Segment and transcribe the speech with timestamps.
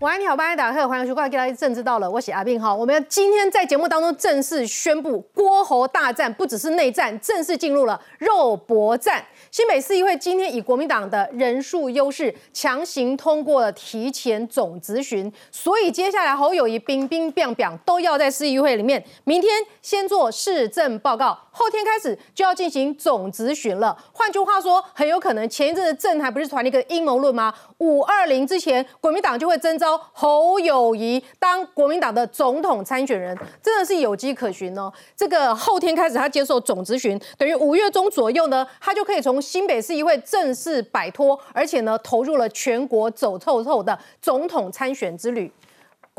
[0.00, 2.74] 晚安，你好，欢迎大家，欢迎收看《今日政治到了》，我是阿斌哈。
[2.74, 9.22] 我们今天在节目当中正式宣布，郭侯大战不只是内战，正式进入了肉搏战。
[9.50, 23.94] 新北市议会今天以国民党的人数优势，强行通过了提前总咨询，所以接下来侯友谊、冰冰、冰冰都要在市议会里面，明天先做市政报告，后天开始就要进行总咨询了。
[24.14, 27.52] 换句话说，很有可能前一阵子政台不是传了一个阴谋论吗？
[27.76, 34.90] 五二零之前，国民党就会征召侯友谊当国民党的总统参选人，真的是有机可循哦。
[35.14, 45.52] 这个后天开始他接受总咨询，等于五月中左右呢，他就可以从新北市议会正式摆脱，而且呢，投入了全国走透透的总统参选之旅。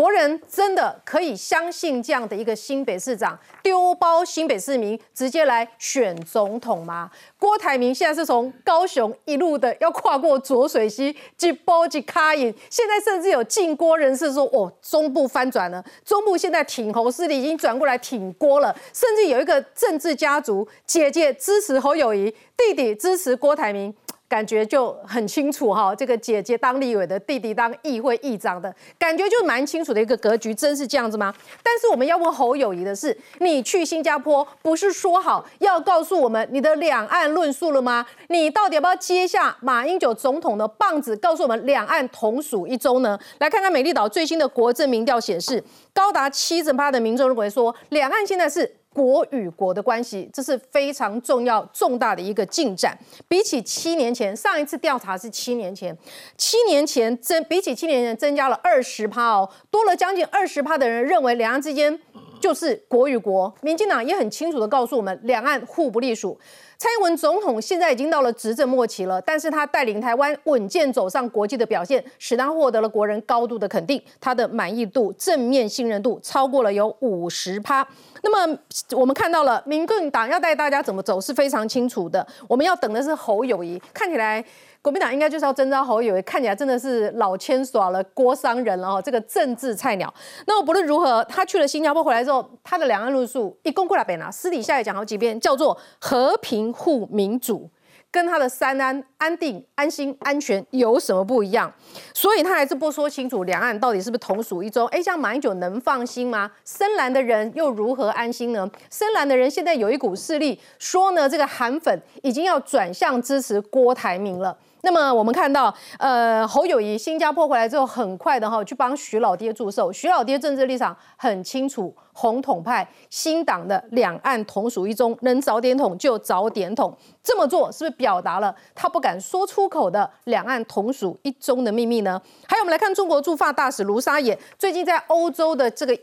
[0.01, 7.11] 国人真的可以相信这样的一个新北市长丢包新北市民直接来选总统吗？
[7.37, 23.93] 郭台铭现在是从高雄一路的要跨过浊水溪，一波一卡引，现在甚至有进郭人士说，哦，中部翻转了，中部现在挺侯势力已经转过来挺郭了，甚至有一个政治家族，姐姐支持侯友谊，弟弟支持郭台铭。
[24.31, 31.33] 感觉就很清楚哈，这个姐姐当立委的，弟弟当议会议长的，感觉就蛮清楚的一个格局，真是这样子吗？
[31.61, 38.05] 但是我们要问侯友谊的是，你去新加坡不是说好要告诉我们你的两岸论述了吗？
[38.29, 43.19] 你到底要不要接下马英九总统的棒子，告诉我们两岸同属一州呢？
[43.39, 45.61] 来看看美丽岛最新的国政民调显示，
[45.93, 48.77] 高达七成八的民众认为说，两岸现在是。
[48.93, 52.97] 国与国的关系，这是非常重要、重大的一个进展。
[53.27, 55.97] 比起七年前，上一次调查是七年前，
[56.37, 61.97] 七年前增比起七年前增加了二十趴哦，多了将近二十趴的人认为两岸之间
[62.41, 63.53] 就是国与国。
[63.61, 66.37] 民进党也很清楚的告诉我们，两岸互不隶属。
[66.81, 77.87] 蔡英文总统现在已经到了执政末期了，但是他带领台湾稳健走上国际的表现，使他获得了国人高度的肯定，他的满意度、正面信任度超过了有五十趴。
[78.23, 78.57] 那么
[78.93, 84.43] 我们看到了民进党要带大家怎么走是非常清楚的，我们要等的是侯友谊，看起来。
[84.81, 90.11] 国民党应该就是要征召侯友，看起来真的是老千耍了郭商人了哦，这个政治菜鸟。
[90.47, 97.69] 那么不论如何，他去了新加坡回来之后，他的两岸论述一共过来北拿，私底下也讲好几遍，叫做和平护民主，
[98.09, 101.71] 跟他的三安安定、安心、安全有什么不一样？
[102.11, 104.85] 所以他还是不说清楚两岸到底是不是同属一州。
[104.85, 106.49] 哎，像马英九能放心吗？
[106.65, 108.67] 深蓝的人又如何安心呢？
[108.89, 114.57] 深蓝的人现在有一股势力说呢，这个韩粉已经要转向支持郭台铭了。
[114.83, 119.91] 那么我们看到，呃，侯友谊新加坡回来之后，很快的哈去帮徐老爹祝寿。
[119.91, 126.95] 徐老爹政治立场很清楚，红统派新党的两岸同属一中，能早点统就早点统。
[127.23, 132.21] 这么做是不是表达了他不敢说出口的两岸同属一中的秘密呢？
[132.47, 135.97] 还有，我们来看中国驻法大使卢沙野最近在欧洲的这个。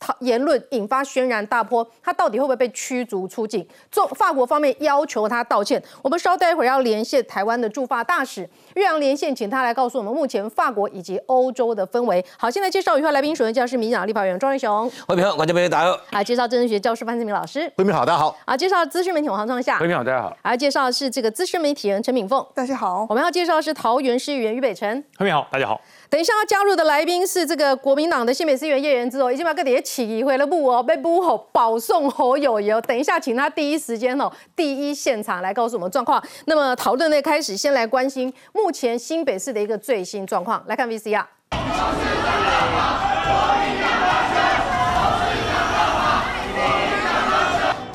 [0.00, 3.66] 他言论引发轩然大波，他到底会不会被驱逐出境？
[3.90, 5.82] 中法国方面要求他道歉。
[6.02, 12.24] 我们稍待一会儿要连线台湾的驻法大使岳阳连线，请他来告诉我们目前法国以及欧洲的氛围。
[12.36, 16.00] 好，现在介绍一下来宾，首先介绍是民进党立法委员庄瑞雄，欢迎好，观众朋友大家好。
[16.12, 18.36] 啊介绍政治学教师范志明老师，欢迎好，大家好。
[18.44, 20.36] 啊，介绍资讯媒体王创夏，欢迎好，大家好。
[20.42, 23.04] 啊介绍是这个资深媒体人陈敏凤，大家好。
[23.08, 25.80] 我们要介绍是桃园市议员于北辰，欢迎好，大家好。
[26.10, 32.80] 等一下要加入的来宾是这个国民党的新北市议员叶元之哦，已经把个碟起回了不哦，被不吼保送侯友谊哦。
[32.80, 36.22] 等一下请他第一时间哦，第一现场来告诉我们状况。
[36.46, 41.26] 那么讨论的开始，先来关心目前新北市的一个最新状况，来看 VCR。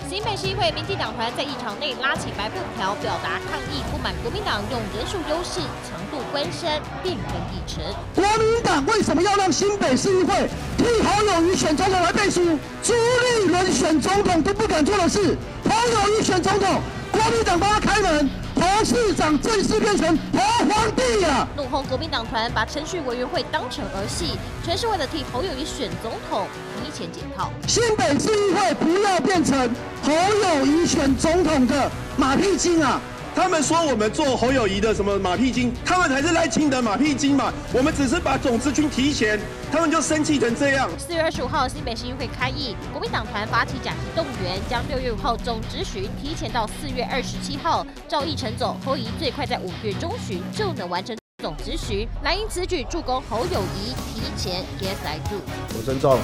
[0.08, 5.60] 新北市议会民进党团在议场内拉起白布条，表达抗议，不满国民党用人数优势
[5.90, 5.98] 强
[6.34, 7.84] 关山，变更议程。
[8.16, 12.58] 国民党为什么要让新北市议会替侯友谊选总统来背书？
[12.82, 16.82] 朱立伦选总统都不敢做的事，侯友谊选总统，
[17.12, 18.28] 国民党帮他开门。
[18.56, 21.48] 侯市长正式变成侯皇帝啊！
[21.58, 26.48] 怒轰国民党团把程序委员会当成儿戏，全是为了替侯友谊选总统
[26.82, 27.52] 提前解套。
[27.68, 29.70] 新北市议会不要变成
[30.02, 33.02] 侯友谊选总统的马屁精啊！
[33.36, 37.52] 他们说我们做侯友谊的什么马屁精，他们才是赖清德马屁精嘛！
[37.74, 39.40] 我们只是把总支军提前，
[39.72, 40.88] 他们就生气成这样。
[41.00, 52.08] 四月二十五号新北市议会开议，国民党团发起假期动员，将六月五号总执询提前到四月二十七号，照议程走，侯友谊最快在五月中旬就能完成总执询。
[52.24, 55.42] 来因此举助攻侯友谊提前 get 来住。
[55.76, 56.20] 我尊重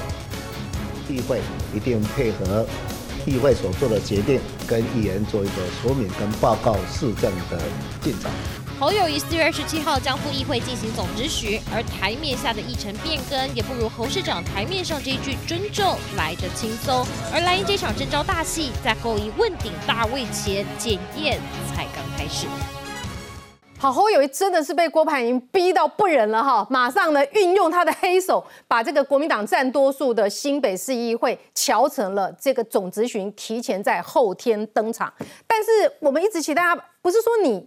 [1.08, 1.40] 议会，
[1.74, 2.64] 一定配合。
[3.26, 7.60] 议会所做的决定，跟议员做一个说明跟报告市政的
[8.00, 8.30] 进展。
[8.78, 17.06] 侯友谊四月二十七号将赴议会进行总咨询，而台面下的议程变更也不如侯市长台面上这一句尊重来得轻松。
[17.30, 21.38] 而蓝营这场征召大戏，在侯谊问鼎大位前，检验
[21.74, 22.46] 才刚开始。
[23.80, 35.10] 好，侯友谊真的是被郭盘英逼到不忍了哈，马上呢运用他的黑手，把这个国民党占多数的新北市议会调成了这个总执行提前在后天登场。
[35.46, 37.66] 但是我们一直期待他，不是说你。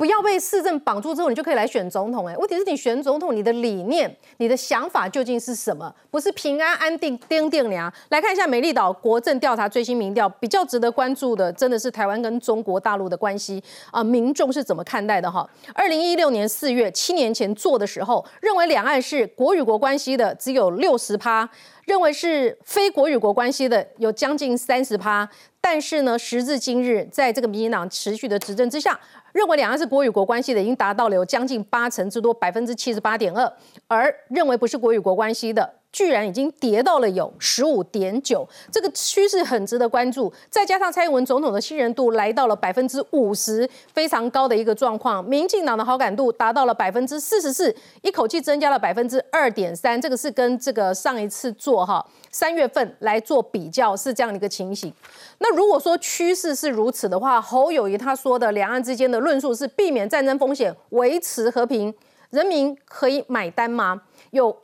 [0.00, 2.26] 不要被市政绑住之后，你就可以来选总统。
[2.26, 5.94] 哎，问题是你选总统，你的理念、你的想法究竟是什么？
[6.10, 7.92] 不是平安安定、丁定良。
[8.08, 15.30] 来看一下美丽岛国政调查最新民调，比较值得关注的，真的是台湾跟中国大陆的关系啊，民众是怎么看待的？
[15.30, 21.46] 哈，二零一六年四月，七年前做的时候，认为两岸是国与国关系的只有六十趴，
[21.90, 25.28] 认为是非国与国关系的有将近三十趴。
[25.60, 28.98] 但是呢，时至今日，在这个民进党持续的执政之下。
[29.32, 33.52] 认为两岸是国与国关系的，已经达到了有将近八成之多，百分之七十八点二，
[33.88, 35.68] 而认为不是国与国关系的。
[35.92, 40.32] 居然已经跌到了有十五点九，这个趋势很值得关注。
[40.48, 45.24] 再加上蔡英文总统的信任度来到了百分之五十，非常高的一个状况。
[45.24, 50.00] 民进党的好感度达到了百分之四十四，一口气增加了百分之二点三。
[50.00, 54.92] 这个是跟这个上一次做哈三月份来做比较，是这样的一个情形。
[55.38, 61.92] 那如果说趋势是如此的话，侯友谊他说的两岸之间的论述是避免战争风险，维持和平，
[62.30, 64.02] 人民可以买单吗？
[64.30, 64.56] 有。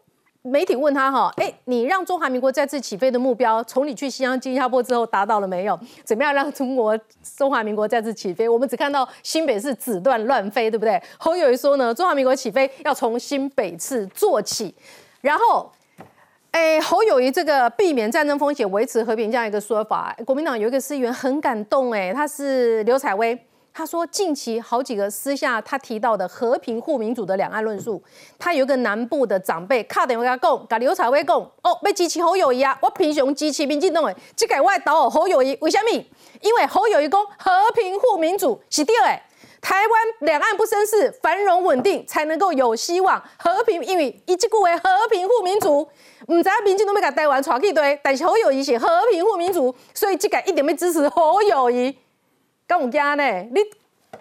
[0.47, 5.79] 媒体问他哈，哎，你让中华民国再次起飞的目标，从你去西安、新加坡之后达到了没有？
[6.05, 6.97] 怎么样让中国
[7.37, 8.49] 中华民国再次起飞？
[8.49, 11.03] 我们只看到新北市子弹乱飞，对不对？
[11.19, 14.73] 侯友谊说呢，中华民国起飞要从新北市做起。
[15.21, 15.69] 然后，
[16.53, 23.37] 哎，侯友谊这个避免战争风险、维持和平这样一个说法，国民党有一个议员很感动，哎，他是刘彩薇。
[23.77, 28.03] 他说，近期好几个私下他提到的和平护民主的两岸论述，
[28.39, 35.91] 他有一个南部的长辈卡电话跟他讲，跟刘彩薇讲，哦，要支持侯友谊啊，我平常支持民进党的，这个我导我侯友谊，为什么？
[36.41, 39.21] 因为侯友谊讲和平护民主是对的，
[39.61, 45.87] 台湾两岸不生事，繁荣稳定才能够有希望，和平因为一句话和平护民主，
[46.29, 51.95] 唔知民进党要甲台湾传去对，但是侯友谊是和平护民主，所以这个一定要支持侯友谊。
[52.69, 53.23] 干有惊呢？
[53.53, 53.61] 你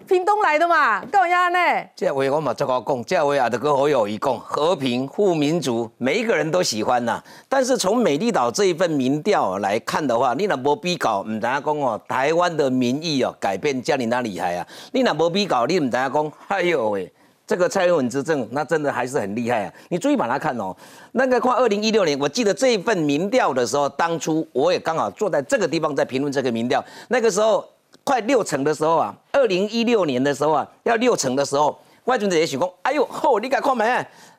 [0.05, 1.03] 屏东来的嘛？
[1.05, 1.89] 干有惊呢？
[1.95, 7.19] 这话我嘛这个讲，这话也得跟侯友谊讲，和平护民族，每一个人都喜欢呐。
[7.49, 14.67] 但是从美丽岛这一份民调来看的话，你那无比较，唔知影讲哦，台湾的民意哦改变叫你那厉害啊？
[14.91, 17.11] 你那无比较，你唔知影讲，哎呦喂，
[17.47, 19.73] 这个蔡英文执政那真的还是很厉害啊！
[19.89, 20.75] 你注意把它看哦，
[21.13, 27.65] 那个跨二零一六年，我记得这一份民调的时候，当初我也刚好坐在这个地方在评论这个民调，那个时候。
[28.05, 33.83] 快六成的时候啊，二零一六年的时候啊，要六成的时候，外军者也许讲，哎呦，吼，你敢看没？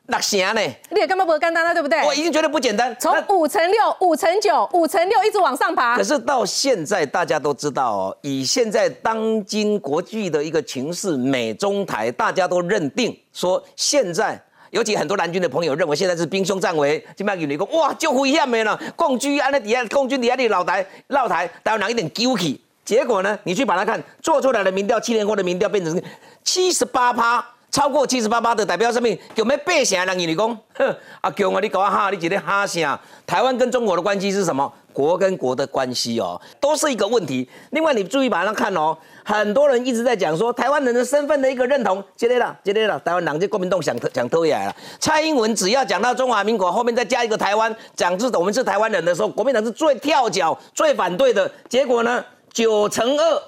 [0.05, 0.61] 六成呢？
[0.89, 2.01] 你也根本不简单了，对不对？
[2.05, 2.95] 我已经觉得不简单。
[2.97, 5.97] 从五乘六、五乘九、五乘六一直往上爬。
[5.97, 14.41] 可是到现在，大家都知道哦，以现在当今国际的一个情势，美中台，大家都认定说，现在
[14.71, 17.05] 尤其很多蓝军的朋友认为，现在是兵凶战危。
[17.17, 22.61] 今麦有你讲，哇，就危险没了，共军安在底下，共军底下的老台、老台，台湾人一点丢气。
[22.87, 23.37] 结果呢？
[23.43, 26.01] 你去把它看，做出来的民调，七年后的民调变成
[26.41, 29.09] 七十八趴，超过七十八趴的代表什么？
[29.35, 30.57] 有没有八成人你讲？
[30.73, 32.97] 哼，阿强啊，你搞哈，你今天哈啥？
[33.25, 34.71] 台湾跟中国的关系是什么？
[34.93, 37.47] 国跟国的关系哦，都是一个问题。
[37.71, 44.75] 另外，你注意把它看哦，很多人一直在讲说台湾人的身份的一个认同，接对了，接对了，台湾人就国民党想想偷来了。
[44.97, 51.51] 蔡英文只要讲到中华民国后面再加一个台湾，讲是我们是台湾人的时候，国民党是最跳脚、最反对的。
[51.67, 52.23] 结果呢？
[52.57, 53.43] 九乘二，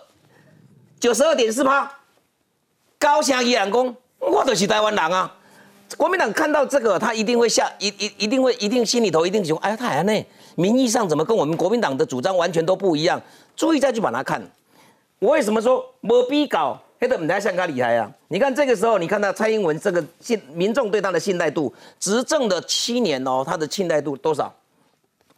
[1.00, 1.92] 九十二点四趴，
[3.00, 5.36] 高翔依然公，我就是台湾人啊！
[5.98, 13.20] 国民党看到这个，他一定会下，一一一定会，一定心里头一定想，哎呀，台湾呢，名义上怎么跟我们国民党的主张完全都不一样？
[13.56, 14.39] 注意再去把它看。
[15.18, 16.80] 我为什么说没逼搞？
[17.00, 18.12] 黑的唔太像他厉害啊！
[18.28, 24.54] 你看这个时候，你看到蔡英文这个信民众对他的信赖度，执政的七年哦，他的信赖度多少？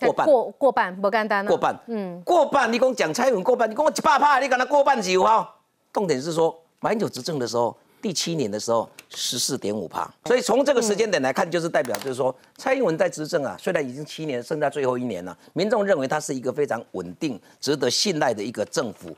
[0.08, 1.46] 过半，过过半，不简单。
[1.46, 2.72] 过半，嗯，过半。
[2.72, 5.50] 你讲讲蔡英文过半，你讲我一百趴，你讲他过半是有哈？
[5.94, 10.10] 重点是说，马英九执政的时候，第七年的时候，十四点五趴。
[10.26, 19.16] 所以从这个时间点来看，就是代表就是说，蔡英文在执政啊，虽然已经七年，剩下最后一年了，民众认为他是一个非常稳定、值得信赖的一个政府。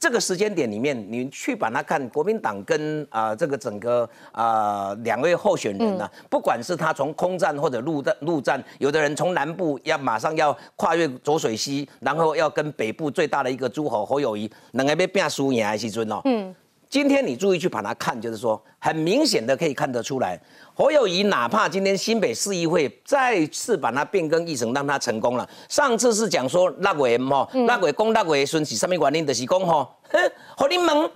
[0.00, 16.54] 到这个时间点里面，你去把它看国民党跟啊这个整个啊两位候选人呢，不管是他从空战或者陆战陆战，有的人从南部要马上要跨越浊水溪，然后要跟北部最大的一个诸侯侯友谊，两个要变输赢的时阵哦，嗯，
[16.90, 20.36] 今天你注意去把它看，就是说很明显的可以看得出来，
[20.74, 25.48] 侯友谊哪怕今天新北市议会再次把它变更议程，让它成功了。
[25.68, 29.24] 上次是讲说六月吼，六月公六月孙是什么原因？
[29.24, 30.18] 就是讲吼，哼，
[30.56, 31.08] 和你们，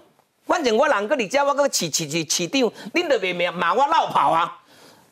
[0.47, 4.61] 反正我人搁你家，我搁市市市市长，恁就别骂我闹跑啊。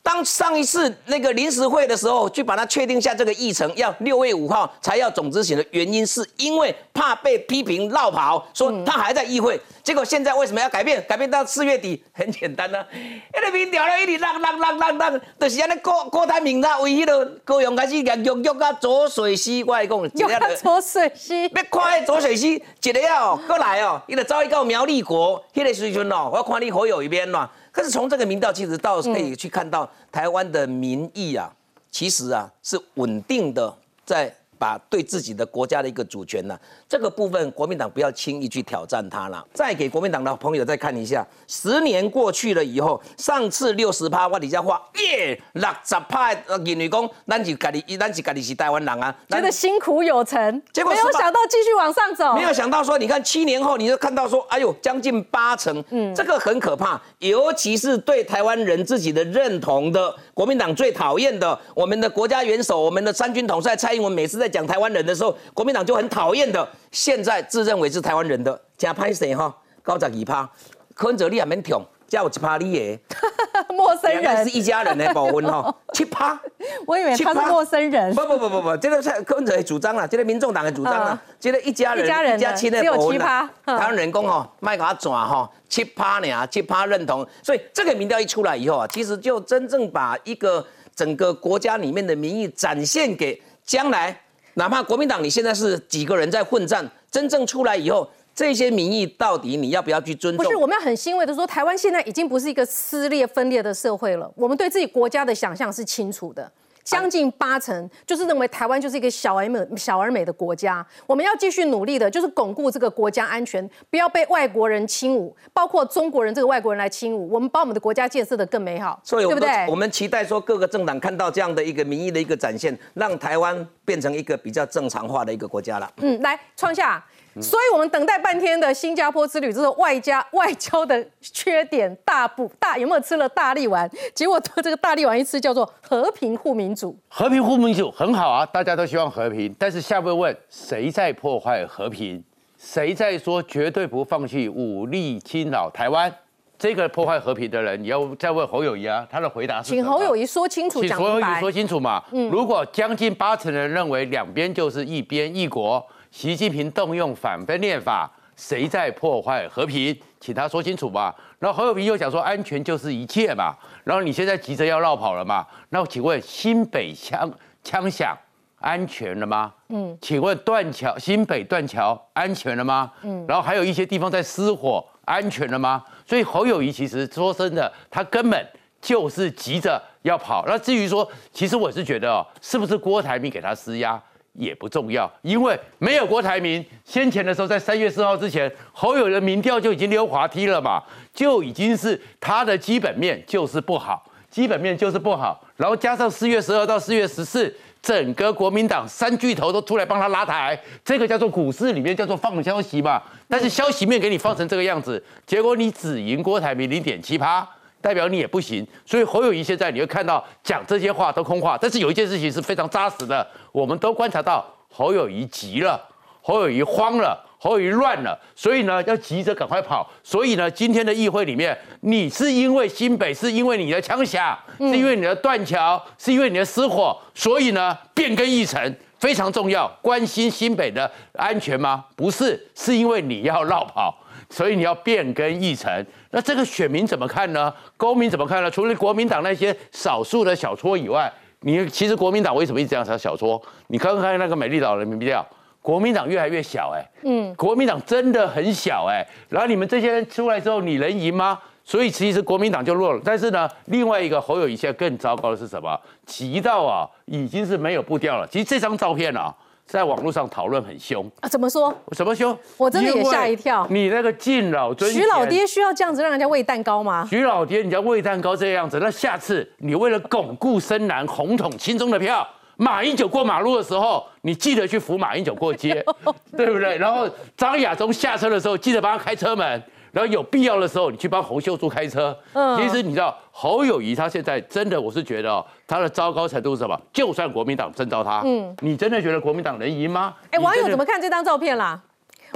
[0.02, 9.60] 当上一次那个临时会的时候，去把它确定下这个议程，要六月五号才要总执行的原因，是因为怕被批评绕跑，说他还在议会。
[9.84, 11.04] 结果现在为什么要改变？
[11.08, 27.48] 改变到四月底，很简单呢，一个民调了，一直浪浪浪浪浪，就是安尼郭郭台铭他为迄个高雄开始养育育到左水溪，我来讲，又要左水溪，要看迄左水溪，一个哦，过来哦，伊就走去到苗栗国，迄个时阵哦，我看你好友一边嘛。
[27.72, 31.52] 可是从这个民调，其实到可以去看到台湾的民意啊，
[31.90, 33.76] 其实啊是稳定的
[34.06, 34.32] 在。
[34.58, 36.56] 把对自己的国家的一个主权呢，
[36.92, 39.42] 这个部分国民党不要轻易去挑战它了。
[39.54, 66.68] 再给国民党的朋友再看一下，十年过去了以后，上次六十趴，我底下画耶，六十趴呃，认为讲，咱就家己，咱就家己是台湾人啊，觉得辛苦有成，结果没有想到继续往上走，没有想到说，你看七年后，你就看到说，哎呦，将近八成，嗯，这个很可怕，尤其是对台湾人自己的认同的，国民党最讨厌的，我们的国家元首，我们的三军统帅蔡英文，每次在讲台湾人的时候，国民党就很讨厌的。
[66.92, 69.52] 现在自认为是台湾人的加拍谁哈？
[69.82, 70.48] 高十二趴，
[70.94, 73.00] 柯文哲你也免跳，加有一趴你耶。
[73.74, 76.38] 陌生人是一家人的保温哈， 七趴。
[76.86, 78.14] 我以为他是陌生人。
[78.14, 82.04] 不不不不不，这个是柯文哲的主张啦，这个民众党的主张啦，这个一家人
[82.36, 83.50] 一家亲的保温啦。
[83.64, 87.26] 台湾人工哈，卖给他转哈，七趴呢，七趴认同。
[87.42, 93.42] 所以这个民调一出来以后啊，其实就真正把一个整个国家里面的民意展现给。
[93.64, 94.20] 将来，
[94.54, 100.44] 哪怕国民党你现在是几个人在混战，真正出来以后，这些民意到底你要不要去尊重？
[100.44, 104.30] 不是，我们要很欣慰的说，台湾现在已经不是一个撕裂分裂的社会了。
[104.34, 106.50] 我们对自己国家的想象是清楚的。
[106.84, 110.84] 将近八成就是认为台湾就是一个小而美、小而美的国家。
[111.06, 117.18] 我们要继续努力的，就是巩固这个国家安全，不要被外国人侵侮，包括中国人这个外国人来侵侮。
[117.28, 119.66] 我们把我们的国家建设的更美好，对不对？
[119.68, 125.90] 我们期待说各个政党看到这样的一个民意的一个展现，让台湾变成一个比较正常化的一个国家了。
[125.96, 127.04] 嗯，来创下。
[127.40, 132.76] 所以，我们等待半天的新加坡之旅，这是外加 外交的缺点大补大？
[132.76, 133.90] 有没有吃了大力丸？
[134.14, 136.94] 结果这个大力丸一吃，叫做和平护民主。
[137.08, 139.54] 和平护民主很好啊，大家都希望和平。
[139.58, 142.22] 但是下面问，谁在破坏和平？
[142.58, 146.14] 谁在说绝对不放弃武力侵扰台湾？
[146.58, 149.70] 这个破坏和平的人，你要再问侯友谊啊，他的回答是？
[149.70, 152.04] 请侯友谊说清楚，请侯友谊说清楚嘛。
[152.12, 155.84] 嗯，如果将近八成人认为两边就是一边一国。
[156.12, 159.98] 习近平动用反分裂法，谁在破坏和平？
[160.20, 161.12] 请他说清楚吧。
[161.38, 163.54] 然后侯友宜又讲说安全就是一切嘛。
[163.82, 165.44] 然后你现在急着要绕跑了嘛？
[165.70, 167.28] 那请问新北枪
[167.64, 168.16] 枪响
[168.60, 169.52] 安全了吗？
[169.70, 169.96] 嗯。
[170.02, 172.92] 请问断桥新北断桥安全了吗？
[173.02, 173.24] 嗯。
[173.26, 175.82] 然后还有一些地方在失火，安全了吗？
[176.06, 178.46] 所以侯友谊其实说真的，他根本
[178.82, 180.44] 就是急着要跑。
[180.46, 184.00] 那至于说，其实我是觉得哦，是不是郭台铭给他施压？
[184.34, 207.46] 也不重要，因为没有郭台铭，先前的时候在三月四号之前，侯友的民调就已经溜滑梯了嘛，就已经是他的基本面就是不好，基本面就是不好，然后加上四月十二到四月十四，整个国民党三巨头都出来帮他拉台，这个叫做股市里面叫做放消息嘛，但是消息面给你放成这个样子，结果你只赢郭台铭零点七趴。
[207.82, 215.78] 代表你也不行，所以侯友谊现在你会看到讲这些话都空话，但是有一件事情是非常扎实的，我们都观察到侯友谊急了，
[216.22, 219.90] 侯友谊慌了，侯友谊乱了，所以呢要急着赶快跑。
[220.04, 231.84] 所以呢今天的议会里面，你是因为新北，是因为你的枪响，是因为你的断桥，是因为你的失火，所以呢变更议程非常重要，关心新北的安全吗？
[231.96, 233.98] 不是，是因为你要绕跑。
[234.30, 235.84] 所以你要变更议程，
[236.14, 237.52] 那这个选民怎么看呢？
[237.76, 238.50] 公民怎么看呢？
[238.50, 243.42] 除了国民党那些少数的小撮以外，你其实国民党为什么一直这样小小撮？
[243.68, 245.26] 你看看那个美丽岛人民调，
[245.62, 251.38] 国民党越来越小，哎，嗯，国民党真的很小，哎，然后你们这些人出来之后，你能赢吗？
[251.64, 253.00] 所以其实国民党就弱了。
[253.02, 255.80] 但是呢，另外一个侯友谊现在更糟糕的是什么？
[256.04, 258.28] 急到啊，已经是没有步调了。
[258.30, 259.34] 其实这张照片啊。
[259.72, 261.26] 在网络上讨论很凶啊？
[261.26, 261.74] 怎么说？
[261.92, 262.38] 什么凶？
[262.58, 263.66] 我真的也吓一跳。
[263.70, 267.06] 你那个敬老尊徐老爹需要这样子让人家喂蛋糕吗？
[267.08, 275.82] 徐老爹，你家喂蛋糕这样子，那下次你为了巩固深蓝红统亲中的票，马英九过马路的时候，你记得去扶马英九过街，
[276.36, 276.76] 对不对？
[276.76, 279.62] 然后张亚中下车的时候，记得帮他开车门。
[279.92, 282.16] 然后有必要的时候，你去帮洪秀柱开车。
[282.32, 286.78] 嗯其实你知道侯友谊他现在真的，我是觉得哦，他的糟糕程度是什么？
[286.92, 290.14] 就算国民党征召他，嗯，你真的觉得国民党能赢吗？
[290.30, 291.80] 哎，网友怎么看这张照片啦？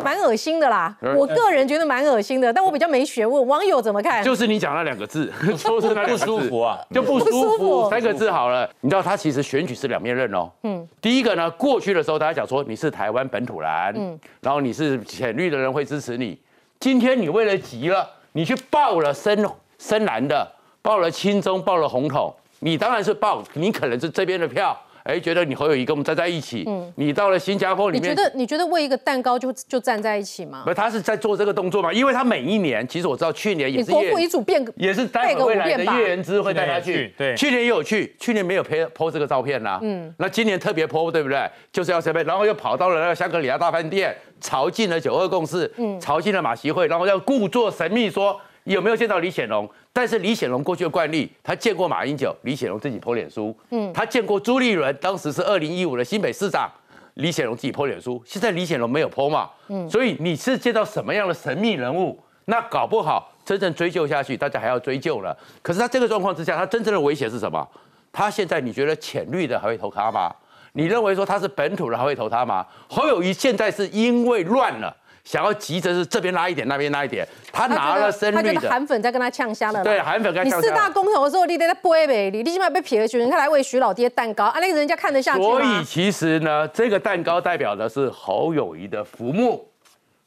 [0.04, 4.22] 蛮恶心的啦，嗯我个人觉得蛮恶心的，但我比较没学问，网友怎么看？
[4.22, 8.68] 就是你讲那两个字， 就是那两个字不舒服啊，就不舒服服，三个字好了。
[8.82, 10.50] 你知道他其实选举是两面刃哦。
[10.64, 16.38] 嗯，第一个呢，过去的时候大家讲说你是台湾本土蓝，嗯，然后你是浅绿的人会支持你。
[16.78, 19.44] 今天你为了急了，你去报了深
[19.78, 20.46] 深蓝的，
[20.82, 24.78] 报了青中，报了红统，你当然是报，你可能是这边的票。
[25.08, 30.64] 哎，觉得你侯友谊跟我们站在一起，嗯，你到了新加坡里面，你觉得你觉得为一个蛋糕就就站在一起吗？
[30.66, 31.92] 不，他是在做这个动作嘛？
[31.92, 41.48] 因为他每一年，其实我知道去年也是国父遗嘱变也是待背个未来的叶元之会带他去去年也去，对去年也有去，去年没有拍 PO 这个照片啦，嗯，那今年特别 PO 对不对？
[41.70, 44.12] 就是要这边，然后又跑到了那个香格里拉大饭店，
[44.46, 49.68] 朝进了九二共识，嗯，朝进了马习会，然后要故作神秘说有没有见到李显龙？
[49.92, 56.70] 但是李显龙过去的惯例，他见过马英九，李显龙自己 PO 脸书，嗯，他见过朱立伦，当时是二零一五的新北市长。
[57.14, 62.16] 李显龙自己 PO 脸书，现在李显龙没有 PO 嘛，嗯，所以你是见到什么样的神秘人物？
[62.44, 65.36] 那搞不好真正追究下去，大家还要追究了。
[65.62, 67.66] 可是他这个状况之下，他真正的威胁是什么？
[68.12, 70.30] 他现在你觉得浅绿的还会投他吗？
[70.76, 72.64] 你认为说他是本土的还会投他吗？
[72.86, 79.84] 侯友谊现在是因为乱了，想要急着是这边拉一点，那边拉一点，他拿了深他觉得韩粉在跟他呛香了啦。
[79.84, 85.82] 对韩粉跟呛香四大公投的时候，你得在播呗，你你起码被撇了去，人家来喂徐老爹蛋糕啊，那个人家看得下去所以？
[85.84, 89.66] 其实呢，这个蛋糕代表的是侯友谊的浮木，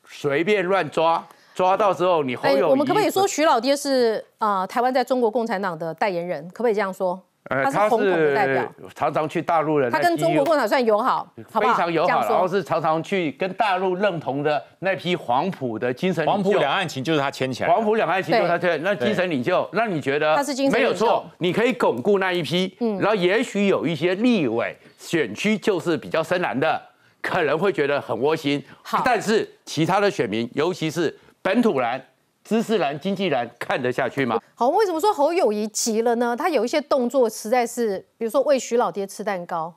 [0.08, 6.44] 随便乱抓，抓到之后你侯友谊，哎我们可不可以说徐老爹是啊、呃台湾在中国共产党的代言人？
[6.50, 7.22] 可不可以这样说？
[7.50, 11.66] 呃他是红统的代表，常常去大陆人他跟中国共产党算友好，非？
[11.74, 21.26] 常友好，然后是常常去跟大陆认同的那批黄埔的精神领袖黄埔两岸情就是他牵起来的，黄埔两岸情就是他牵，那精神领袖，那你觉得他是精神领袖没有错？
[21.40, 26.80] 你可以巩固那一批，然后也许有一些立委选区就是比较深蓝的，
[27.22, 32.00] 可能会觉得很窝心好，但是其他的选民，尤其是本土蓝、
[32.44, 34.40] 知识蓝、经济蓝，看得下去吗？
[34.56, 36.36] 好，为什么说侯友谊急了呢？
[36.36, 39.74] 他有一些动作实在是，比如说喂徐老爹吃蛋糕，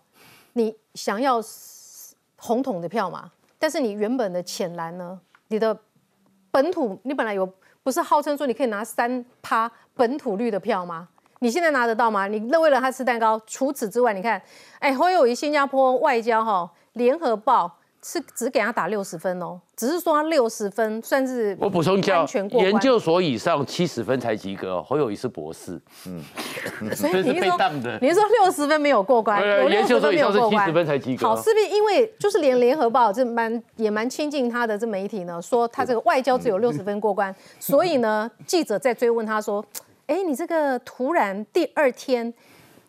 [0.55, 1.41] 你想要
[2.37, 3.31] 红统的票嘛？
[3.59, 5.21] 但是你原本的浅蓝呢？
[5.49, 5.79] 你的
[6.51, 7.47] 本土，你本来有
[7.83, 11.09] 不是号称说你可以拿三趴本土绿的票吗？
[11.41, 12.27] 你现在拿得到吗？
[12.27, 14.41] 你那为了他吃蛋糕，除此之外，你看，
[14.79, 26.21] 哎，侯友谊新加坡外交哈，联合报是只给他打六十分哦，只是说他六十分算是我补充一下研究所以上七十分才及格，侯友谊是博士，嗯
[26.97, 39.65] 所以 你被当的你是说六十分没有过关，研究所以上是七十分才及格好，是不是因为就是连联合报这蛮也蛮亲近他的这媒体呢，说他这个外交只有六十分过关，所以呢，记者在追问他说，
[40.09, 42.35] 哎，你这个突然第二天。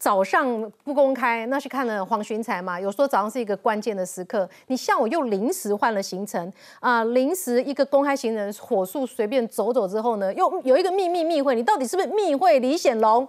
[0.03, 2.77] 早上不公开，那是看了黄循财嘛？
[2.77, 13.25] 有说早上是一个关键的时刻，你下午又临时换了行程啊、临时一个公开行程火速随便走走之后呢，又有一个秘密密会，你到底是不是密会李显龙？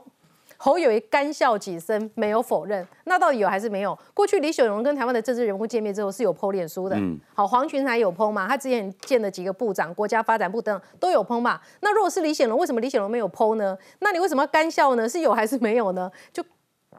[0.57, 2.85] 侯友谊干笑几声，没有否认。
[3.05, 3.97] 那到底有还是没有？
[4.13, 6.97] 过去李显龙跟台湾的政治人物见面之后是有剖脸书的。
[6.97, 8.49] 嗯好，黄群才有剖嘛？
[8.49, 11.61] 他之前见了几个部长、国家发展部等等都有剖嘛？
[11.81, 13.77] 那如果是李显龙，为什么李显龙没有剖呢？
[14.01, 15.09] 那你为什么要干笑呢？
[15.09, 16.11] 是有还是没有呢？
[16.33, 16.43] 就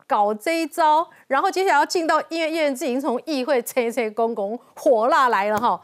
[0.07, 5.81] 搞这一招，然后接下来要进到因为叶元之已经从议会吹吹公公火辣来了哈，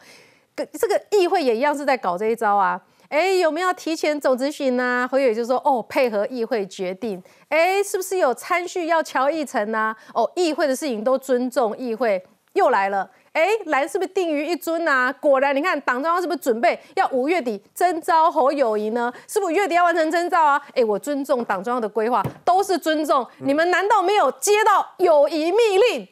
[0.56, 2.80] 跟这个议会也一样是在搞这一招啊。
[3.10, 5.08] 哎，有没有提前走咨询呐？
[5.12, 7.22] 侯友就说哦，配合议会决定。
[7.50, 9.94] 哎，是不是有参叙要乔议程呐？
[10.14, 12.24] 哦，议会的事情都尊重议会。
[12.54, 19.12] 又来了，哎，蓝是不是定于一尊呐、果然，你看党中央是不是准备要五月底征召侯友谊呢？
[19.26, 20.62] 是不是月底要完成征召啊？
[20.76, 23.26] 哎，我尊重党中央的规划，都是尊重。
[23.40, 26.08] 你们难道没有接到友谊密令？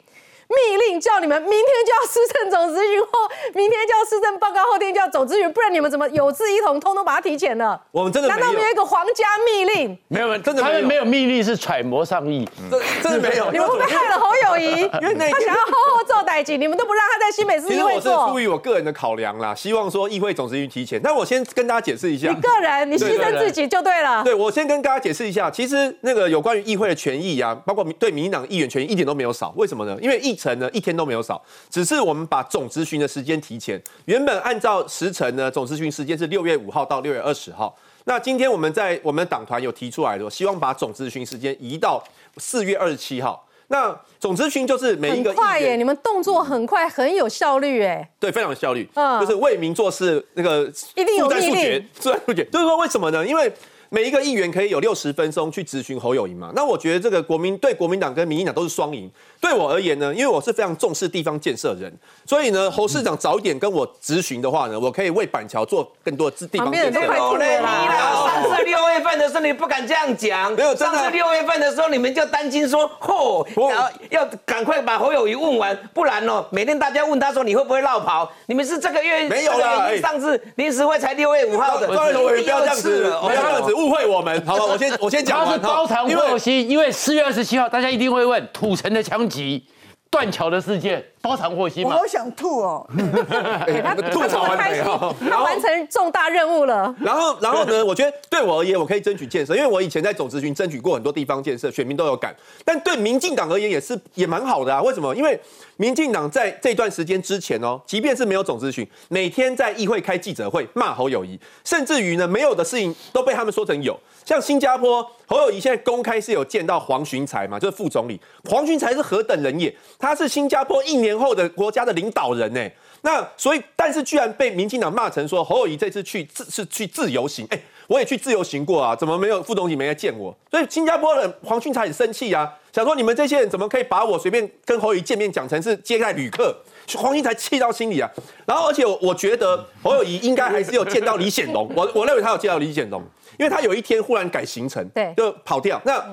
[0.50, 3.08] 密令叫你们明天就要施政总咨询，或
[3.54, 7.80] 明天就要施政报告，后天就要总咨询，不然你们怎么有志一同，通通把它提前了？
[7.92, 9.96] 我们真的难道没有一个皇家密令？
[10.08, 12.48] 没有，真的没有他们没有密令是揣摩上意。
[12.68, 13.50] 真真的没有。
[13.52, 14.80] 你们会不会害了侯友谊？
[15.00, 18.40] 因为他想要好好做代级，你们都不让他在新北市议其实我是出。
[18.40, 21.00] 于我个人的考量啦，希望说议会总咨询提前。
[21.02, 24.24] 但我先跟大家解释一下你，个人，你牺牲自己就对了。
[24.24, 29.52] 对我先跟大家解释一下，其实那个有关于议会的权益啊，包括对民进党议员权益一点都没有少。
[29.56, 29.96] 为什么呢？
[30.00, 33.80] 因为议程呢一天都没有少，只是我们把总咨询的时间提前。
[34.06, 37.76] 原本按照时程呢，总咨询时间是六月五号到六月二十号。
[38.04, 42.02] 那今天我们在我们党团有提出来的，希望把总咨询时间移到
[42.38, 43.46] 四月二十七号。
[43.68, 48.10] 那总咨询就是每一个很快耶，你们动作很快，很有效率哎。
[48.18, 50.64] 对，非常有效率，嗯就是为民做事，那个
[50.96, 52.44] 一定有速战速密令决，速战速决。
[52.46, 53.24] 就是说为什么呢？
[53.24, 53.52] 因为
[53.92, 56.52] 每一个议员可以有六十分钟去质询侯友谊嘛。
[56.54, 59.10] 那我觉得这个国民对国民党跟民进党都是双赢。
[59.40, 61.92] 对我而言呢，因为我是非常重视地方建设人，
[62.24, 67.00] 所以呢，侯市长早一点跟我质询的话呢，我可以为板桥做更多的地方建设。
[67.06, 78.30] 快吐了啦上次六月份的时候你不敢这样讲，没有真的上次六月份的时候你们就担心说，嚯、我要要赶快把侯友谊问完，不然哦，每天大家问他说你会不会绕跑？
[78.46, 84.64] 你们是这个月没有啦这个月哎上次临时会才六月五号的，张委员不要这样子，不要这样子误会我们，好吧？
[84.66, 89.64] 我先 我先讲完他是包藏祸心，因为四月二十七号，大家一定会问土城的枪击、
[90.10, 91.90] 断桥的事件，包藏祸心嘛？
[91.90, 92.86] 我好想吐哦。
[93.66, 96.94] 哎他吐槽完这么开心没有？，他完成重大任务了。
[97.00, 97.84] 然后，然后呢？
[97.84, 102.34] 我觉得对我而言，我可以争取建设，因为我以前在总咨询争取过很多地方建设，选民都有感。
[102.64, 104.80] 但对民进党而言，也是也蛮好的啊。
[104.82, 105.14] 为什么？
[105.14, 105.38] 因为
[105.76, 113.98] 民进党在这段时间之前哦，即便是没有总咨询，每天在议会开记者会骂侯友谊，甚至于呢，没有的事情都被他们说成有。
[114.24, 118.20] 像新加坡，侯友谊现在公开是有见到黄循才嘛，就是副总理。
[118.48, 119.74] 黄循才是何等人也？
[119.98, 122.68] 他是新加坡一年后的国家的领导人呢。
[123.02, 130.36] 那所以，但是居然被民进党骂成说侯友谊这次去自是去自由行，哎、我也去自由行过啊，怎么没有副总理没来见我？
[130.50, 136.54] 所以新加坡人黄俊才很生气啊，想说你们这些人怎么可以把我随便跟侯友谊见面讲成是接待旅客？
[136.98, 138.10] 黄俊才气到心里啊。
[138.44, 143.02] 然后，而且我我觉得侯友谊应该还是有见到李显龙，我我认为他有见到李显龙，
[143.38, 145.80] 因为他有一天忽然改行程，对就跑掉。
[145.86, 146.04] 那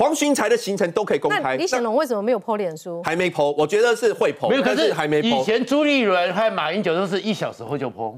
[0.00, 3.02] 黄循财的行程都可以公那开，李显龙为什么没有 PO 脸书？
[3.02, 5.44] 还没 PO，我觉得是会 PO，没有，可但是还没以。
[5.44, 8.14] 前朱立伦和马英九都是一小时后就剖。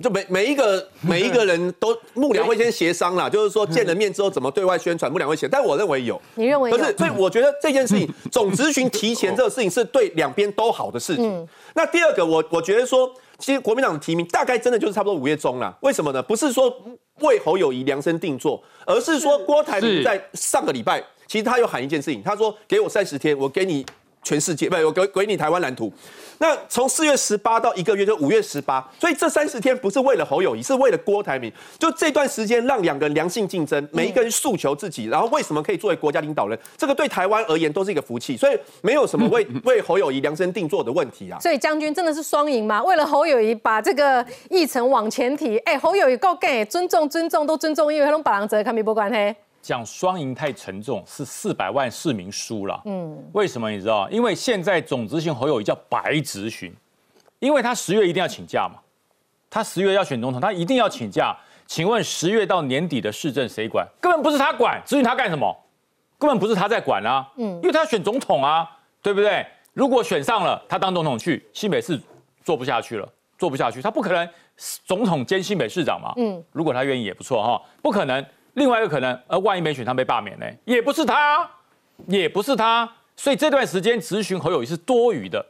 [0.00, 5.48] 就每每一个 每一个人都幕僚会先协商啦， 就是说见了面之后怎么对外宣传，幕僚会协。
[5.48, 11.48] 但我认为有，你认为有可是所以我觉得这件事情总咨询提前这个事情是对两边都好的事情。
[11.74, 15.76] 那第二个，我我觉得说，其实国民党的提名大概真的就是差不多五月中啦。
[15.80, 16.22] 为什么呢？
[16.22, 16.72] 不是说
[17.20, 23.84] 为侯友谊量身定做，而是说郭台铭在上个礼拜，其实他有喊一件事情，他说给我三十天，我给你。
[24.22, 25.92] 全世界不，我给给你台湾蓝图。
[26.38, 31.52] 那从四月十八到一个月，就五月十八，所以这三十天不是为了侯友谊，是为了郭台铭。
[31.78, 41.38] 就这段时间，让两个人良性竞争，每一个人诉求自己，然后为什么可以作为国家领导人，这个对台湾而言都是一个福气，所以没有什么为 为侯友谊量身定做的问题啊。
[41.38, 42.82] 所以将军真的是双赢吗？
[42.82, 49.36] 为了侯友谊把这个议程往前提，哎，侯友谊够干，尊重尊重都尊重，因为他拢把人责看没不关嘿。
[49.66, 52.80] 讲双赢太沉重，是四百万市民输了。
[52.84, 54.08] 嗯，为什么你知道？
[54.10, 56.72] 因为现在总执行侯友谊叫白执行，
[57.40, 58.78] 因为他十月一定要请假嘛，
[59.50, 61.36] 他十月要选总统，他一定要请假。
[61.66, 63.84] 请问十月到年底的市政谁管？
[64.00, 65.52] 根本不是他管，至于他干什么？
[66.16, 67.28] 根本不是他在管啊。
[67.34, 68.70] 嗯，因为他要选总统啊，
[69.02, 69.44] 对不对？
[69.72, 72.00] 如果选上了，他当总统去新北市
[72.44, 74.28] 做不下去了，做不下去，他不可能
[74.84, 76.12] 总统兼新北市长嘛。
[76.18, 78.24] 嗯，如果他愿意也不错哈，不可能。
[78.56, 81.48] 另外一个可能，呃，万一没选他被罢免呢，也不是他，
[82.06, 85.44] 也不是他，所以这段时间质询侯友谊是多余的。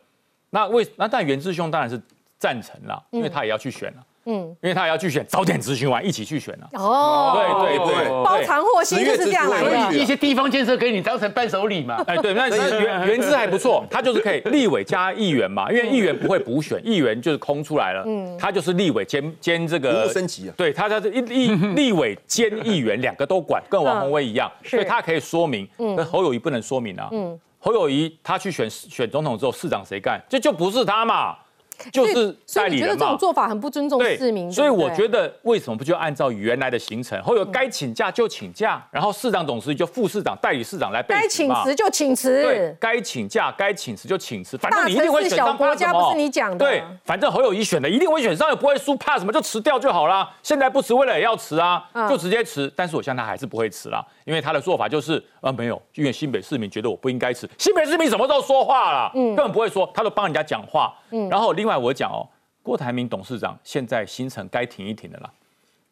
[0.51, 2.01] 那为那但袁志兄当然是
[2.39, 6.69] 赞成啦，因为他也要去选了，嗯，因为他也要去选，早点质询完一起去选了。
[6.73, 9.97] 哦，对对对，包藏祸心就是这样来的。
[9.97, 12.03] 一些地方建设给你当成伴手礼嘛。
[12.07, 20.55] 哎，对，那那 原原资还不错，他就是可以立委加议员嘛，因为议员不会补选，议员就是空出来了，嗯，他就是立委兼兼这服个务升级啊。
[20.57, 31.37] 对，他他是立立 立委兼议员两个都管，跟王宏威一样，所以他可以说明，那侯友谊不能说明啊，嗯，侯友谊他去选选总统之后，市长谁干，这就不是他嘛，
[31.93, 33.17] 就是所以你觉得这种。
[33.17, 50.31] 做法很不尊重市民，所以我觉得得为什么不就按照原来的行程，侯友该请假就请假，然后市长、董事就副市长、代理市长来备该请辞就请辞对辞，，该请假该请辞就请辞，反正你一定会选上，小国家不是你讲的对，反正侯友谊选的一定会选上，也不会输，怕什么就辞掉就好啦。
[50.43, 52.71] 现在不辞，未来也要辞啊，嗯就直接辞。
[52.77, 59.11] 但是我相信他还是不会辞啦，因为他的做法就是啊没有，因为新北市民觉得我不应该辞，新北市民什么时候说话了？
[59.15, 60.95] 嗯根本不会说，他都帮人家讲话。
[61.29, 62.27] 然后另外我讲哦，
[62.63, 65.31] 郭台铭董事长现在行程该停一停的啦，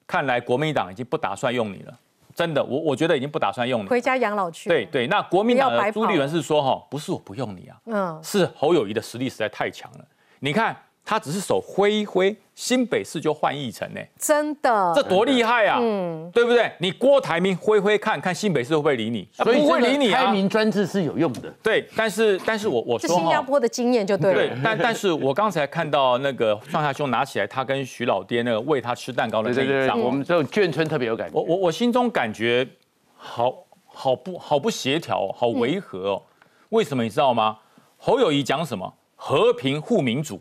[0.07, 1.99] 看来国民党已经不打算用你了。
[2.35, 3.89] 真的，我我觉得已经不打算用你。
[3.89, 4.69] 回家养老去。
[4.69, 10.05] 对，对，那国民党的朱立伦是说哈，不是我不用你啊，嗯，是侯友谊的实力实在太强了。
[10.41, 15.79] 你看他只是手挥一挥，新北市就换一城呢，真的，这多厉害啊！
[15.79, 16.73] 嗯对不对？
[16.79, 19.29] 你郭台铭挥挥看看新北市会不会理你？
[19.37, 20.25] 啊所以不会这个理你啊。
[20.25, 21.53] 开明专制是有用的。
[21.63, 23.19] 对，但是但是我我是说。
[23.19, 31.37] 新加坡的经验就对了。，对但但是我刚才看到那个上下兄拿起来，他跟徐老爹那个喂他吃蛋糕的对对对，那一张，我们这种眷村特别有感觉。
[31.37, 32.67] 我我我心中感觉
[33.15, 33.55] 好
[33.87, 36.23] 好不好不协调哦，好违和哦。
[36.71, 37.59] 为什么你知道吗？
[37.99, 38.95] 侯友谊讲什么？
[39.17, 40.41] 和平护民主，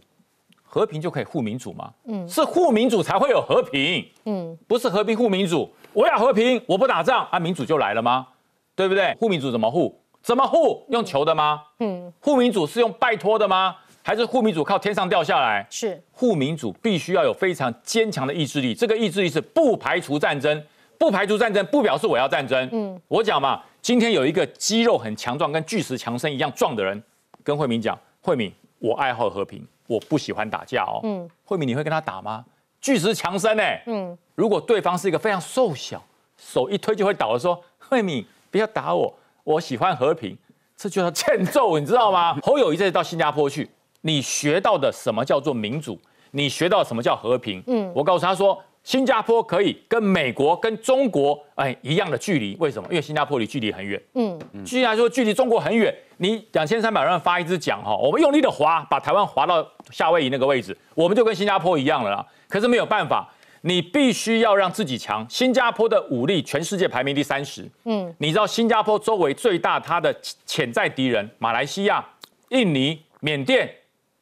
[0.74, 1.94] 和平就可以护民主吗？
[2.06, 4.04] 嗯，是护民主才会有和平。
[4.26, 5.72] 嗯，不是和平护民主。
[5.94, 8.26] 我要和平，我不打仗啊，民主就来了吗？
[8.74, 9.16] 对不对？
[9.20, 9.96] 护民主怎么护？
[10.24, 10.84] 怎么护？
[10.90, 11.62] 用求的吗？
[11.80, 13.76] 嗯，护民主是用拜托的吗？
[14.02, 15.64] 还是护民主靠天上掉下来？
[15.70, 20.64] 是护民主必须要有非常坚强的意志力，这个意志力是不排除战争，
[20.98, 22.68] 不排除战争不表示我要战争。
[22.72, 27.00] 嗯，我讲嘛，今天有一个肌肉很强壮、跟巨石强森一样壮的人，
[27.44, 30.99] 跟慧敏讲，慧敏，我爱好和平，我不喜欢打架哦。
[31.03, 32.43] 嗯，慧敏，你会跟他打吗？
[32.82, 33.63] 巨石强森呢？
[33.86, 36.03] 嗯，如果对方是一个非常瘦小，
[36.38, 40.38] 手一推就会倒的，说慧敏不要打我，我喜欢和平，
[40.75, 42.36] 这就叫欠揍，你知道吗？
[42.43, 43.69] 侯友谊这次到新加坡去。
[44.01, 45.97] 你学到的什么叫做民主？
[46.32, 47.63] 你学到什么叫和平？
[47.67, 52.88] 嗯，我告诉他说，新加坡可以跟美国、跟中国哎一样的距离，为什么？
[52.89, 54.02] 因为新加坡离距离很远。
[54.15, 62.26] 嗯，居然说距离中国很远，你两千三百万发一支桨哈，我们用力的划，把台湾划到夏威夷那个位置，我们就跟新加坡一样了啦。
[62.50, 65.26] 可是没有办法，你必须要让自己强。
[65.30, 67.65] 新加坡的武力全世界排名第三十。
[67.86, 70.13] 嗯，你知道新加坡周围最大它的
[70.46, 72.06] 潜在敌人，马来西亚、
[72.50, 73.74] 印尼、缅甸。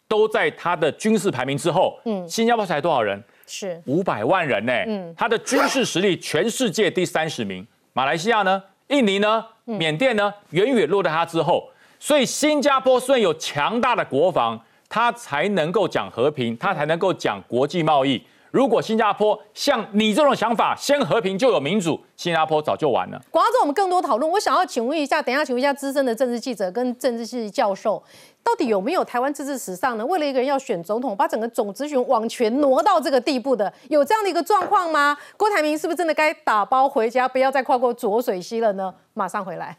[0.07, 3.23] 都在它的军事排名之后，嗯，新加坡才多少人？
[3.51, 7.67] 是五百万人呢，嗯，他的军事实力全世界第三十名。
[7.91, 8.63] 马来西亚呢？
[8.87, 9.45] 印尼呢？
[9.65, 10.33] 缅甸呢？
[10.51, 11.69] 远远落在他之后。
[11.99, 18.21] 所以新加坡虽然有强大的国防，他才能够讲和平，他才能够讲国际贸易。
[18.51, 23.19] 如果新加坡像你这种想法，先和平就有民主，新加坡早就完了。
[23.31, 28.03] 广告中我们更多讨论，我想要请问一下，等一下请问一下资深的政治记者跟政治系教授。
[28.43, 30.05] 到底有没有台湾政治史上呢？
[30.05, 35.15] 为了一个人要选总统，把整个总咨询往前挪到这个地步的，有这样的一个状况吗？
[35.37, 38.93] 郭台铭是不是真的该打包回家，不要再跨过浊水溪了呢？
[39.13, 39.77] 马上回来。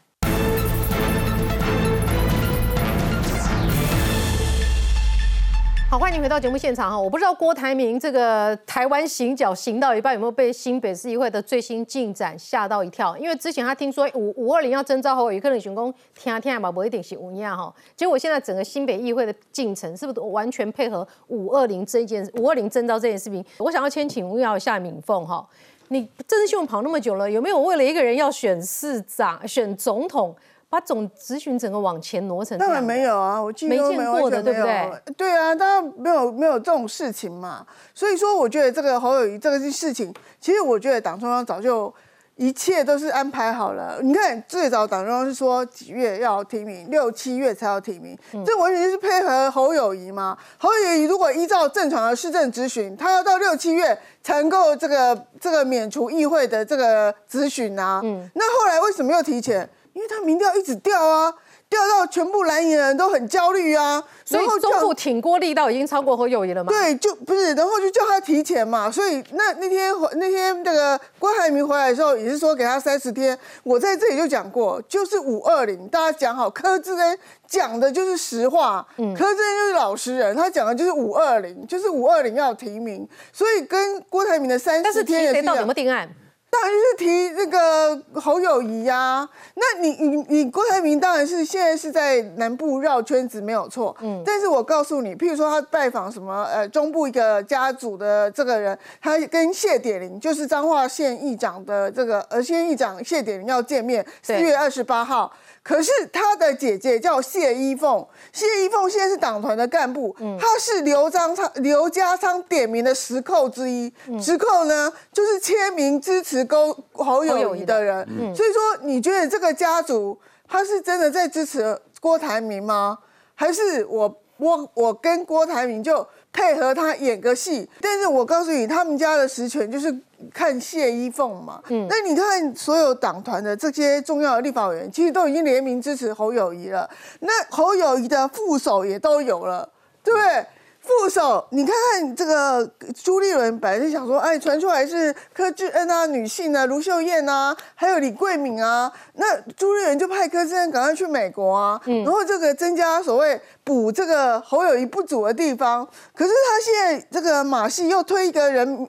[5.93, 6.99] 好，欢迎回到节目现场哈！
[6.99, 13.15] 我不知道郭台铭这个台湾行脚行到一半，有没有被新北市议会的最新进展吓到一跳？
[13.15, 17.71] 因为之前他听说五五二零要征召后，有可能选工听听嘛，不一定是五样哈。
[17.95, 23.45] 结果现在整个新北议会的进程是不是完全配合五二零这件五二零征召这件事情？
[23.59, 25.47] 我想要先请问一下敏凤哈，
[25.89, 30.35] 你政治新闻跑那么久了，有没有为了一个人要选市长、选总统？
[30.73, 35.01] 把总咨询整个往前挪成，当然没有啊，我记没见过的，对不对？
[35.15, 37.63] 对啊，当然没有没有这种事情嘛。
[37.93, 41.93] 所以说，我觉得这个侯友谊这个事情，其实我觉得党中央早就
[42.37, 43.99] 一切都是安排好了。
[44.01, 50.35] 你看，最早党中央是说几月要提名，六七月才要提名，这完全就是配合侯友谊嘛。
[50.57, 58.01] 侯友谊如果依照正常的市政咨询，他要到六七月才能够这个这个免除议会的这个咨询啊。
[58.03, 59.69] 嗯，那后来为什么又提前？
[59.93, 61.33] 因为他民调一直掉啊，
[61.69, 66.71] 掉到全部蓝营人都很焦虑啊，所以中部挺郭力道已经超过侯友谊了吗？
[66.71, 68.89] 对，就不是，然后就叫他提前嘛。
[68.89, 73.37] 所以那那天那天那个郭台铭回来的时候，也是说给他三十天。
[73.63, 76.49] 我在这里就讲过，就是五二零，大家讲好。
[76.49, 83.07] 柯志恩讲的就是实话，柯志恩就是老实人，他讲的就是五二零，就是五二零要提名。
[83.31, 86.09] 所以跟郭台铭的三十天也是到什么定案？
[86.53, 105.33] 当然是提那个侯友谊呀，那你你你郭台铭当然是现在是在南部绕圈子没有错，嗯，但是我告诉你，譬如说他拜访什么呃中部一个家族的这个人，他跟谢点玲就是彰化县议长的这个呃县议长谢点玲要见面，四月二十八号。
[105.63, 122.99] 可是他的姐姐叫谢依凤，谢依凤现在是党团的干部，他是刘章昌、刘家昌点名的十扣之一，十扣呢就是签名支持勾侯友谊的人，所以说你觉得这个家族他是真的在支持郭台铭吗？
[123.33, 126.05] 还是我我我跟郭台铭就？
[126.33, 129.95] 配合他演个戏，但是我告诉你，他们家的实权就是
[130.33, 131.61] 看谢依凤嘛。
[131.69, 136.89] 嗯，那你看所有党团的这些重要的立法委员，其实都已经联名支持侯友谊了。
[137.19, 139.69] 那侯友谊的副手也都有了，
[140.03, 140.45] 对不对？
[140.83, 142.69] 副手，你看看这个
[143.01, 155.87] 朱立伦，本来是想说，哎，传出来是柯志恩啊，女性啊，卢秀燕啊，还有李桂敏啊，那朱立伦就派柯志恩赶快去美国啊，然后这个增加所谓补这个侯友谊不足的地方。
[156.13, 158.87] 可是他现在这个马戏又推一个人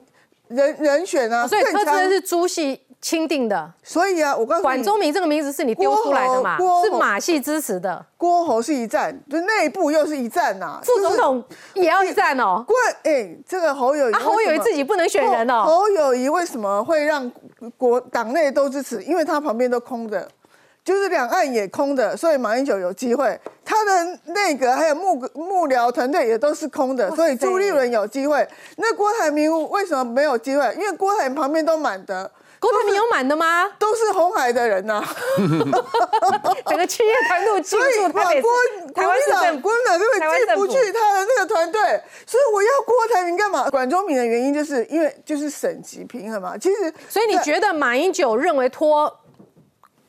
[0.49, 2.81] 人人选啊，所以柯志恩是朱系。
[3.05, 6.57] 钦定的，所以啊，我告诉你，管中明这个名字是你丢出来的嘛？
[6.83, 8.03] 是马戏支持的。
[8.17, 10.79] 郭侯是一战，就内部又是一战呐。
[10.83, 11.43] 副总统
[11.75, 12.65] 也要一战哦。
[12.67, 15.65] 郭哎，这个侯友谊，啊侯友谊自己不能选人哦。
[15.67, 17.31] 侯友谊为什么会让
[17.77, 19.03] 国党内都支持？
[19.03, 20.27] 因为他旁边都空着。
[20.83, 23.39] 就是两岸也空的，所以马英九有机会。
[23.63, 28.47] 他的内阁还有幕幕僚团队也都是空的，所以朱立伦有机会。
[28.77, 30.73] 那郭台铭为什么没有机会？
[30.73, 32.31] 因为郭台铭旁边都满的。
[32.69, 33.65] 郭台铭有满的吗？
[33.77, 35.03] 都是红海的人呐、
[36.67, 41.81] 整个企业团队进所以驻台北国市、台湾省国民党政国民党根本进不去他的那个团队，
[42.25, 43.69] 所以我要郭台铭干嘛？
[43.69, 46.57] 管中敏的原因就是因为就是省级平衡嘛。
[46.57, 49.19] 其实，所以你觉得马英九认为拖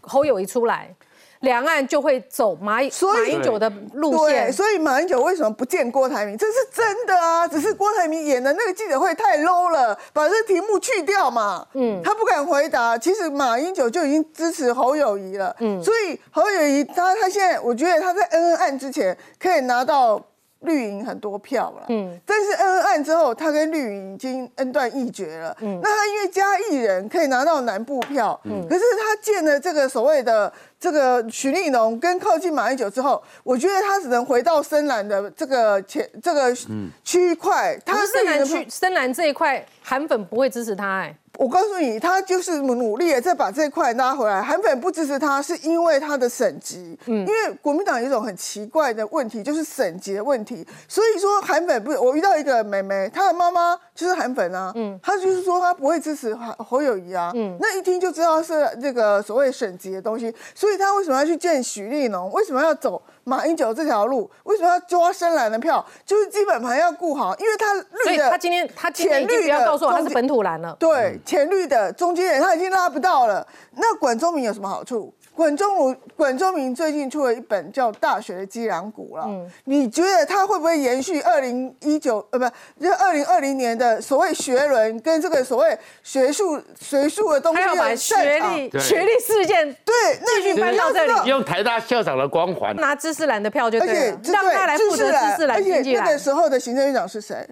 [0.02, 0.94] 侯友谊出来，
[1.40, 2.80] 两岸就会走马马
[3.26, 4.52] 英九的路对，线？
[4.52, 6.36] 所以马英九为什么不见郭台铭？
[6.36, 11.66] 这是真的啊，只是郭台铭演的那个记者会太 low 了，把这题目去掉嘛。
[11.74, 12.96] 嗯，他不敢回答。
[12.96, 15.54] 其实马英九就已经支持侯友谊了。
[15.60, 20.22] 嗯，所以侯友谊他他现在，我觉得他在恩恩案之前可以拿到。
[20.60, 36.54] 绿营很多票了，嗯，但是恩恩案之后，他跟绿营已经恩断义绝了，嗯，那他因为加一人可以拿到南部票，嗯，可是他建了这个所谓的这个许立农跟靠近马英九之后，我觉得他只能回到深蓝的这个前这个
[37.02, 44.40] 区块，他深蓝区深蓝这一块，韩粉不会支持他哎、我告诉你，他就是努力的再把这块拉回来。
[44.42, 46.98] 韩粉不支持他，是因为他的省级。
[47.06, 50.66] 嗯，因为国民党有一种很奇怪的问题，就是省级的问题。
[50.88, 54.72] 所以说韩粉不是，我遇到一个妹妹，她的妈妈就是韩粉啊。
[54.74, 57.30] 嗯，她就是说她不会支持侯侯友谊啊。
[57.34, 60.34] 嗯，那一听就知道是这个所谓省级的东西。
[60.54, 62.30] 所以他为什么要去见许立农？
[62.32, 63.00] 为什么要走？
[63.24, 65.84] 马英九这条路为什么要抓深蓝的票？
[66.04, 67.74] 就是基本盘要顾好，因为他
[68.04, 70.76] 绿的，他今天他今天已经不要告诉我他是本土蓝了。
[70.78, 73.44] 对，前绿的中间人他已经拉不到了。
[73.72, 75.12] 那管中明有什么好处？
[75.36, 79.28] 管中儒管中明最近出了一本叫《大学的脊梁骨》了。
[79.64, 82.44] 你觉得他会不会延续二零一九呃不，
[82.82, 96.18] 就二零二零年的所谓学伦跟这个所谓学术学术的东西把学历对学历事件对，那继续你搬到这里用台大校长的光环，拿知识蓝的票就而对了，且这让他来对负责知识蓝而且经济蓝那个。
[96.26, 97.46] 时候的行政院长是谁？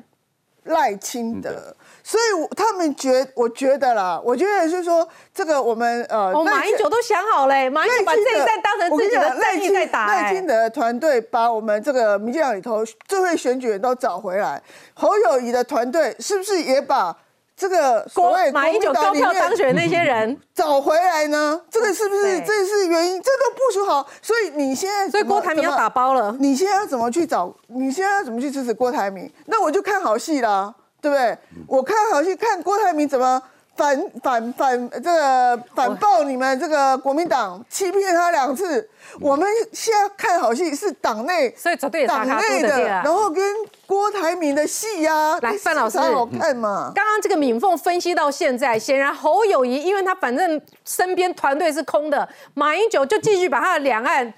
[0.65, 1.75] 赖清德。
[2.03, 17.17] 所以我他们觉，我觉得啦，我觉得是说这个我们呃，哦，赖马英九都想好嘞，马英九把这一战当成自己的战役在打、哎赖清德的团队把我们这个民进党里头最会选举人都找回来，侯友谊的团队是不是也把
[17.57, 21.61] 这个所谓马英九高票当选的那些人，找回来呢？
[21.71, 23.23] 这个是不是这是原因？
[23.23, 26.37] 这都部署好，所以你现在所以郭台铭要打包了。
[26.41, 27.55] 你现在要怎么去找？
[27.69, 29.31] 你现在要怎么去支持郭台铭？
[29.47, 31.39] 那我就看好戏啦，对不对？
[31.69, 33.41] 我看好戏，看郭台铭怎么
[33.77, 38.89] 反反反这个反爆你们这个国民党，欺骗他两次。
[39.21, 43.45] 我们现在看好戏是党内，所以绝对党内的，然后跟
[43.87, 46.93] 郭台铭的戏呀、来范老师才好看嘛。
[46.95, 54.33] 刚刚这个敏凤分析到现在，显然侯友谊，因为他反正身边团队是空的，马英九就继续把他的两岸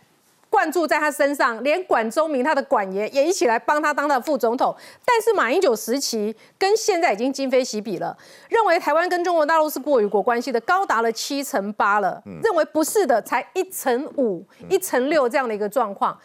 [0.57, 4.75] 灌注在他身上，连管中明他的管爷也一起来帮他当他的副总统。
[5.05, 8.17] 但是马英九时期跟现在已经今非昔比了，
[8.49, 16.19] 认为台湾跟中国大陆是国与国关系的高达了七成八了，认为不是的才一成五、一成六这样的一个状况。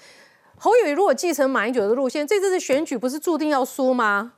[0.58, 4.32] 侯友谊如果继承马英九的路线，这次的选举不是注定要输吗？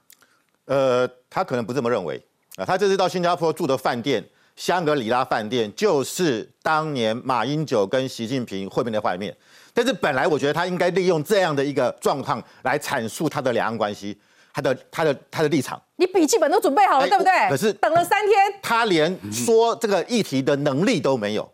[0.66, 2.20] 呃，他可能不这么认为
[2.56, 2.66] 啊。
[2.66, 9.38] 他这次到新加坡住的饭店，香格里拉饭店，就是当年马英九跟习近平会面的画面。
[9.74, 14.18] 但是本来我觉得他应该利用这样的一个状况来阐述他的两岸关系，
[14.54, 15.82] 他的他的他的立场。
[15.96, 17.32] 你笔记本都准备好了，哎对不对？
[17.50, 21.50] 可是等了三天，他连说这个议题的能力都没有。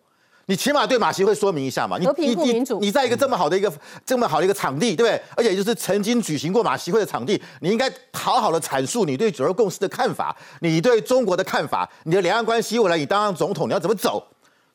[0.47, 3.71] 你起码对马协会说明一下嘛，你你你你在一个这么好的一个
[4.03, 5.21] 这么好的一个场地，对不对？
[5.37, 14.25] 而且就是曾经举行过马协会的场地，你应该好好的阐述你对九二共识的看法，你对中国的看法，你的两岸关系未来你当上总统你要怎么走？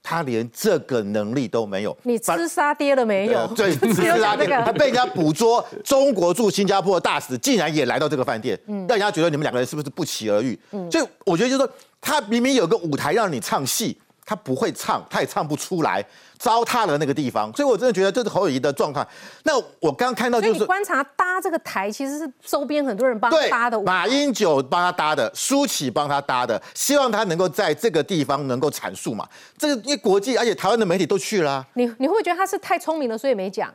[0.06, 3.38] 他连这个能力都没有，你吃沙爹了没有？
[3.38, 4.62] 呃对，只只有是他讲这个。
[4.62, 10.58] 他被人家捕捉，中国驻新加坡的大使竟然也来到这个饭店，嗯让人家觉得你们两个人是不是不期而遇？
[10.92, 16.04] 所以我觉得就是说，他明明有个舞台让你唱戏，他不会唱，他也唱不出来，
[16.38, 17.54] 糟蹋了那个地方。
[17.54, 19.06] 所以我真的觉得这是侯友谊的状况。
[19.42, 20.60] 那我刚刚看到就是。
[20.60, 23.80] 你观察搭这个台，其实是周边很多人帮他搭的。
[23.82, 29.28] 马英九帮他搭的，舒淇帮他搭的，希望他能够在这个地方能够阐述嘛。
[29.58, 33.72] 这个因为国际，而且台湾的媒体都去了啊、你你会觉得他是太聪明了，所以没讲？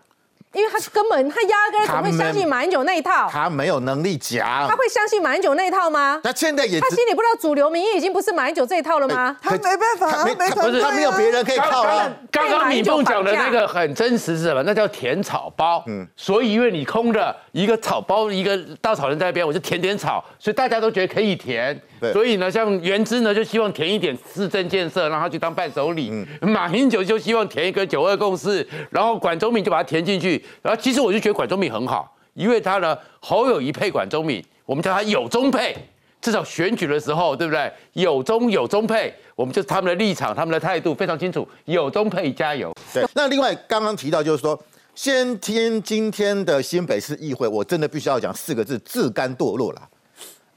[0.53, 3.29] 因为他根本他压根儿怎么会相信马英九那一套？
[3.31, 4.75] 他没有能力讲他。
[4.75, 6.19] 会相信马英九那一套吗？
[6.23, 9.37] 他现在也他心里不知道主流民意已经不是马英九这一套了吗？
[9.41, 12.11] 他没办法，他没没团队啊他没有别人可以靠啊。
[12.31, 14.63] 刚刚敏凤讲的那个很真实是什么？
[14.63, 15.83] 那叫填草包。
[15.85, 21.79] 嗯，所以因为你空着一个草包，一个稻草人在那边，我就填点草，所以大家都觉得可以填。
[21.99, 26.11] 对所以呢，像原之呢就希望填一点市政建设，让他去当伴手礼。
[26.41, 30.43] 马英九就希望填一个九二共识，然后管中敏就把它填进去。
[30.61, 35.75] 然后其实我就觉得管中敏很好，因为他呢侯友谊配管中敏，我们叫他有中配。
[36.21, 37.71] 至少选举的时候，对不对？
[37.93, 41.47] 有中有中配，我们就是他们的立场、他们的态度非常清楚。
[41.63, 42.75] 有中配加油。
[42.93, 44.61] 对，那另外刚刚提到就是说，
[44.93, 49.81] 先天今天的新北市议会，我真的必须要讲四个字：自甘堕落了。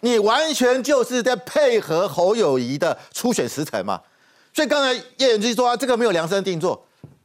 [0.05, 4.01] 你完全就是在配合侯友谊的初选时程嘛。
[4.53, 6.85] 所以刚才叶元之说、啊、这个没有量身定做，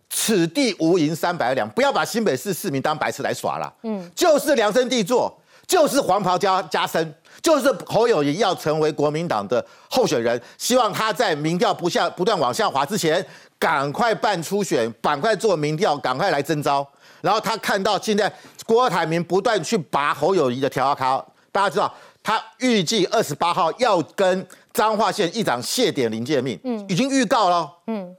[0.10, 3.74] 此地无银三百两，不要把新北市市民当白痴来耍了。
[3.84, 13.26] 嗯，就是量身定做，就是黄袍加加身，就是侯友谊要成为国民党的候选人，希望他在民调不下不断往下滑之前，
[13.60, 16.88] 赶快办初选，赶快做民调，赶快来征召。
[17.20, 18.32] 然后他看到现在
[18.66, 21.18] 郭台铭不断去拔侯友谊的条卡，
[21.52, 21.94] 大家知道
[22.28, 28.14] 他预计二十八号要跟彰化县议长谢点林见面，嗯，已经预告了，嗯，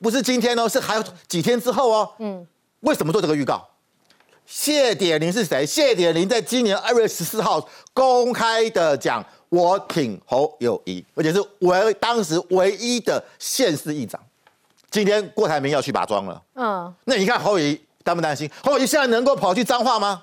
[0.00, 2.46] 不是今天哦，是还有几天之后哦，嗯，
[2.82, 3.68] 为什么做这个预告？
[4.46, 5.66] 谢点林是谁？
[5.66, 14.20] 谢点林在今年二月十四号公开的讲，我挺侯友谊，而且是唯当时唯一的县市议长。
[14.88, 18.48] 今天郭台铭要去把庄了，嗯，那你看侯友谊担不担心？
[18.62, 20.22] 侯友谊现在能够跑去彰化吗？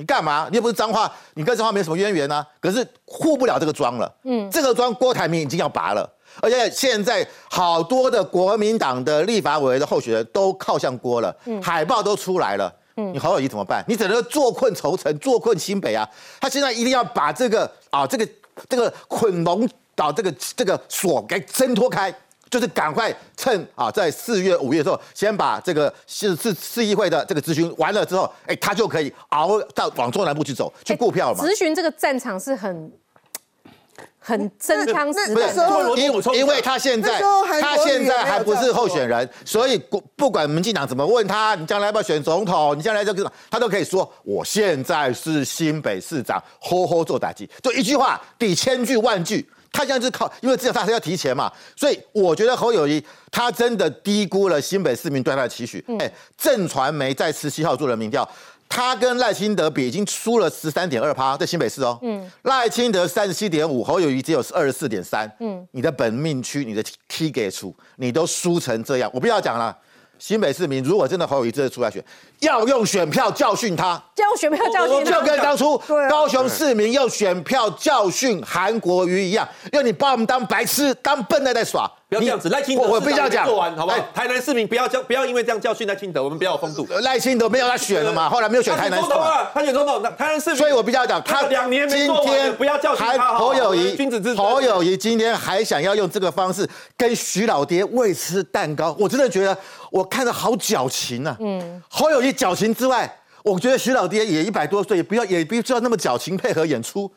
[0.00, 0.48] 你干嘛？
[0.50, 2.44] 你又不是彰化，你跟彰化没什么渊源啊。
[2.58, 12.74] 可是护不了这个庄了，嗯，这个庄郭台铭已经要拔了，而且现在好多的国民党的立法委员的候选人都靠向郭了，海报都出来了。
[12.94, 13.84] 你侯友谊怎么办？
[13.86, 16.08] 你只能坐困愁城，坐困新北啊！
[16.40, 18.26] 他现在一定要把这个啊，这个
[18.70, 22.14] 这个捆龙岛这个这个锁给挣脱开，
[22.50, 31.44] 就是赶快趁啊，在四月五月的时候，先把这个市市市议会的这个咨询完了之后，哎，他就可以熬到往中南部去走，去购票嘛。
[31.44, 32.92] 咨询这个战场是很
[34.18, 36.02] 很真枪实不是弹那时候的。
[36.02, 37.20] 因为因为他现在
[37.60, 49.48] 他现在还不是候选人，所以不不管民进党怎么问他，你将来要不要选总统，你将来这个他都可以说，我现在是新北市长，吼吼做打击，就一句话抵千句万句。
[49.72, 55.84] 他现在是靠，因为只有他是要提前嘛，所以我觉得侯友谊他真的低估了新北市民对他的期许。
[55.98, 58.28] 哎，正传媒在十七号做了民调，
[58.68, 61.98] 他跟赖清德比已经输了十三点二趴，在新北市哦。
[62.02, 65.30] 嗯，赖清德三十七点五，侯友谊只有二十四点三。
[65.40, 69.76] 嗯，你的本命区，你的 T 给出，你都输成这样，我不要讲了。
[70.18, 72.04] 新北市民如果真的侯友谊这次出来选，
[72.40, 75.76] 要用选票教训他，就用选票教训就，跟当初
[76.08, 81.90] 高雄市民用选票教训韩国瑜一样，因为你把我们当白痴、当笨蛋在耍。
[82.08, 84.04] 不要这样子，赖清德我必须要讲，做完好不好哎？
[84.12, 86.84] 台南市民不要教，不要因为这样教训赖清德，我们不要有风度。
[87.02, 89.48] 赖清德没有他选了嘛，后来没有选台南市嘛。
[89.54, 99.56] 他选总统啊，他选总统，台南市民，所以我必须要讲，他他两年没今做完天不要教训还他，侯友谊，君子之侯友谊今天还想要用这个方式跟徐老爹喂吃蛋糕，我真的觉得
[99.92, 101.36] 我看着好矫情啊。
[101.38, 103.10] 嗯，侯友谊矫情之外，
[103.42, 107.10] 我觉得徐老爹也一百多岁，也不要也不需要那么矫情配合演出。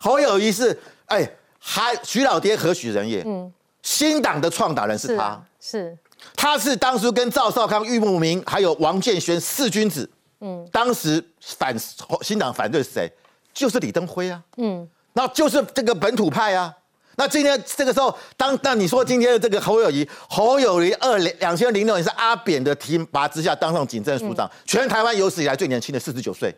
[0.00, 3.22] 侯友谊是哎，还徐老爹何许人也？
[3.26, 3.52] 嗯，
[3.82, 5.40] 新党的创党人是他。
[5.60, 5.96] 是
[6.34, 10.08] 他是当初跟赵少康、郁慕明还有王建轩四君子，
[10.40, 11.74] 嗯，当时反
[12.22, 13.10] 新党反对是谁？
[13.52, 16.74] 就是李登辉啊，嗯，那就是这个本土派啊。
[17.20, 26.54] 那今天这个时候，当当你说今天的这个侯友谊，侯友谊二零两千零六年是阿扁的提拔之下当上警政署长，全台湾有史以来最年轻的四十九岁。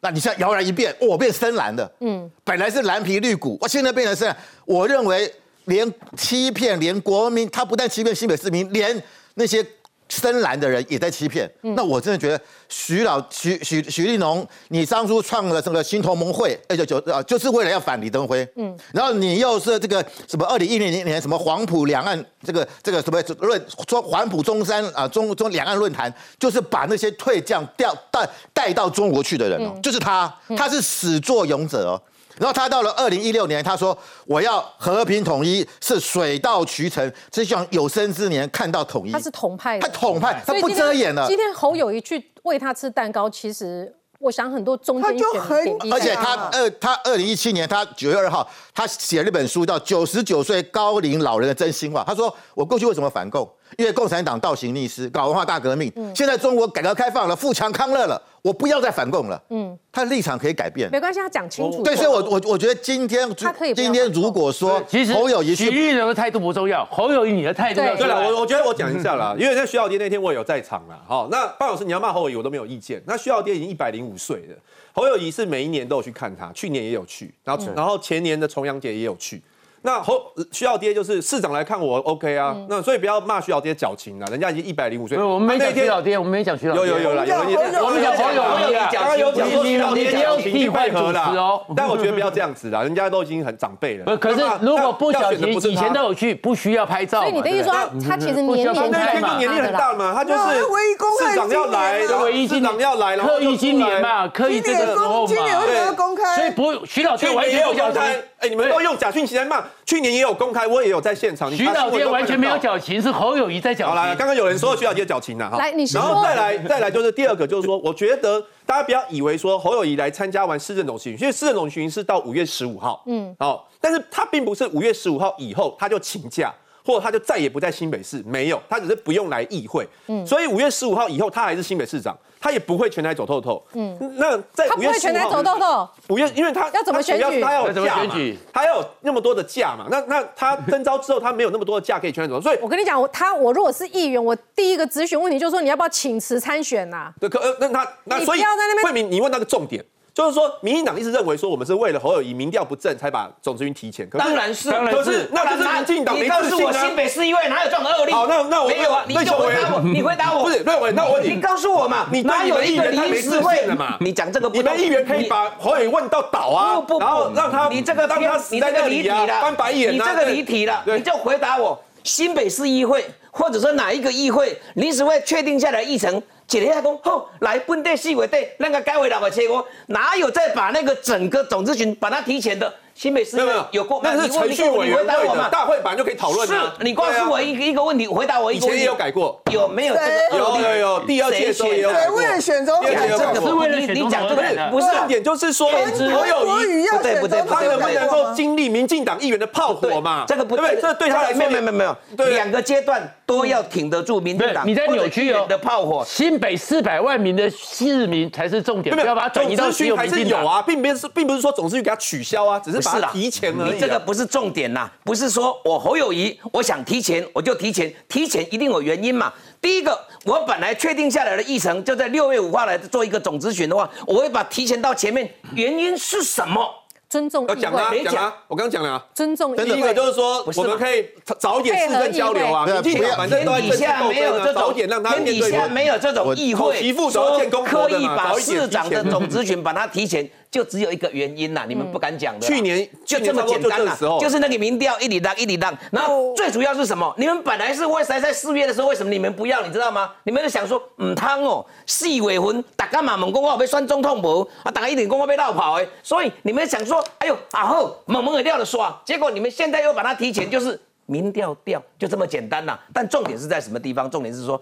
[0.00, 4.36] 那你现在摇然一变，哦我变深蓝的，嗯，本来是蓝皮绿骨，我现在变成深蓝。
[4.66, 5.32] 我认为
[5.64, 9.02] 连欺骗，连国民，他不但欺骗新北市民，连
[9.36, 9.64] 那些
[10.08, 11.50] 深蓝的人也在欺骗。
[11.60, 18.46] 那我真的觉得徐老徐徐徐立农，你当初创了这个新同盟会，二九九啊，就是为了要反李登辉。
[18.56, 32.02] 嗯，然后你又是这个什么二零一零年什么黄埔两岸这个这个什么论说黄埔中山啊中中两岸论坛，就是把那些退将调带带到中国去的人哦，就是他，他是始作俑者哦。
[32.38, 39.12] 然后他到了二零一六年，他说我要和平统一，是水到渠成，只希望有生之年看到统一。
[39.12, 41.26] 他是统派，他统派，他不遮掩了。
[41.26, 52.00] 今天侯友谊去喂他吃蛋糕，其实我想很多中间选他就很而且他二他二零一七年他九月二号，他写了一本书叫《九十九岁高龄老人的真心话》。
[52.04, 53.48] 他说我过去为什么反共？
[53.76, 55.92] 因为共产党倒行逆施，搞文化大革命。
[56.14, 59.40] 现在中国改革开放了，富强康乐了，我不要再反共了。
[59.50, 60.90] 嗯，他的立场可以改变。
[60.90, 61.82] 没关系，他讲清楚。
[61.82, 70.98] 对，所以我我我觉得今天他可以今天如果说其实侯友谊是许玉荣的态度不重要，侯友谊你的态度要对了，我我觉得我讲一下啦， 因为在徐小爹那天我也有在场啦。
[71.06, 73.02] 好，那范老师你要骂侯友谊我都没有意见。
[73.06, 74.56] 那徐小爹已经一百零五岁了，
[74.92, 79.42] 侯友谊是每一年都有去看他，去年也有去，然后、然后前年的重阳节也有去。
[79.82, 80.20] 那侯
[80.50, 85.16] 徐小爹就是市长来看我 OK 啊，那所以不要骂徐小爹矫情啊，人家已经一百零五岁。
[85.16, 86.86] 我们没讲徐老爹，我们没讲徐老爹。
[86.86, 87.36] 有有有啦，有
[87.84, 91.62] 我们讲侯友谊啊，刚刚有讲说徐老爹你不要矫情替换主持配合啦哦。
[91.76, 94.16] 但我觉得不要这样子啦，人家都已经很长辈了。
[94.16, 97.28] 可是那如果不要小心，选的不是他以前都有去，不需要拍照嘛。
[97.28, 99.64] 所以你的意思说他他其实年龄他那在年龄他的啦。
[99.68, 105.26] 很大嘛，他就是那唯一公开市长要来，今年啊然后唯一今市长要来，然后刻意今年嘛，刻意这个时候嘛。
[105.26, 106.36] 今年为什么要公开？
[106.36, 111.50] 所以不，徐老爹完全不矫情公开。，哎，你们都用假讯息来骂，去年也有公开，我也有在现场。
[111.50, 112.58] 你徐老查新闻都爹完全没有。
[112.58, 114.18] 矫情，是侯友谊在矫情好啦，情。
[114.18, 126.52] 刚刚有人说徐小姐矫情了哈，来你说然后再来再来就是第二个，就是说，我觉得大家不要以为说侯友谊来参加完市政总巡，因为市政总巡是到五月十五号，嗯，哦，但是他并不是五月十五号以后他就请假。
[126.84, 137.40] 或者他就再也不在新北市，没有，他只是不用来议会，嗯，所以五月十五号以后他还是新北市长，他也不会全台走透透，嗯，那在他五月不会全台15号走透透，五月，因为他要怎么选举？
[137.40, 138.38] 他要要怎么选举？
[138.52, 147.12] 他要有那么多的假嘛，那那他征招之后，他没有那么多的假可以全台走，所以我跟你讲，我他我如果是议员，我第一个咨询问题就是说你要不要请辞参选呐？
[147.20, 149.84] 对，可呃，那他那所以不要在那边慧明，你问那个重点，
[150.18, 158.10] 就是说，民进党一直认为说我们是为了侯友谊民调不正才把总咨询提前，可是当然是，可是那就是民进党你没告诉我新北市议会哪有这种恶例？
[158.10, 163.96] 好，那那我没有啊，你就回答我，你回答我，不是瑞伟，那我问你，你告诉我嘛，你对哪有一个他没会了嘛？
[164.00, 176.22] 你讲这个不你懂，们议员可以把侯友谊问到倒啊，不不不，然后让他你这个让他死在你这个那里啊，离题了，翻白眼啊，你这个离题了，你就回答我，新北市议会或者说哪一个议会临时会确定下来议程。
[176.50, 182.72] 一下工，吼，来本地四委队，那个改为六月七五，哪有再把那个整个总咨询把它提前的？
[182.94, 185.48] 新北市没有没有有过，那是程序委你员会的回答我嘛？
[185.50, 188.76] 大会本来就可以讨论啊是，你告对啊诉我一个一个问题，回答我一个问题。
[188.76, 190.38] 以前也有改过，有没有这个？
[190.38, 200.24] 有有有，第二届的时候也有改对，过为了选总改过是为了你讲这个不是啊重点就是说之侯友谊国语要不对不对他能不能够经历民进党议员的炮火嘛？
[200.26, 200.80] 这个不对？
[200.80, 201.96] 这对他来说没有没有没有
[202.30, 204.66] 两个阶段都要挺得住民进党。
[204.66, 206.02] 你在扭曲哦的炮火。
[206.08, 210.40] 新北四百万名的市民才是重点，不要把它转移到只有总咨询还民进党。
[210.40, 219.30] 是有啊，并不是并不是说总咨询给他取消啊，只是把它提前而已这个不是重点呐，不是说我侯友谊我想提前我就提前，提前一定有原因嘛。
[219.60, 226.66] 第一个，我本来确定下来的议程就在六月五号来做一个总咨询的话，我会把提前到前面，原因是什么？
[227.08, 228.12] 尊重议要讲啊会，没讲。
[228.12, 229.04] 讲啊，我刚刚讲了啊。
[229.14, 229.94] 尊重议第一个会。
[229.94, 231.06] 就是说，我们可以
[231.38, 232.92] 早点市政交流啊，配合议会。
[232.92, 242.46] 民进党反正都在天底政治斗下没有争啊，早这种一点让他天底面对下没有这种议会媳妇都要见公婆刻意的嘛把市长的总咨询把它提前，就只有一个原因呐，你们不敢讲的。
[242.46, 247.14] 去年就这么简单去年差不多就是那个民调一里当一里当，然后最主要是什么？
[247.18, 249.64] 你们本来是为谁在四月的时候，为什么你们不要？
[249.66, 250.12] 你知道吗？
[250.24, 254.48] 你们就想说，嗯汤哦，四月份大家嘛问讲我被选总统无？
[254.62, 262.78] 啊，大家一定讲我被绕跑的，所以你们想说，哎呦，啊好，猛猛的掉了刷，结果你们现在又把它提前，就是民调掉，就这么简单呐。
[262.92, 264.10] 但重点是在什么地方？
[264.10, 264.60] 重点是说，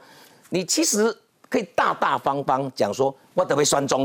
[0.51, 1.17] 你其实
[1.49, 4.05] 可以大大方方讲说，我得会选总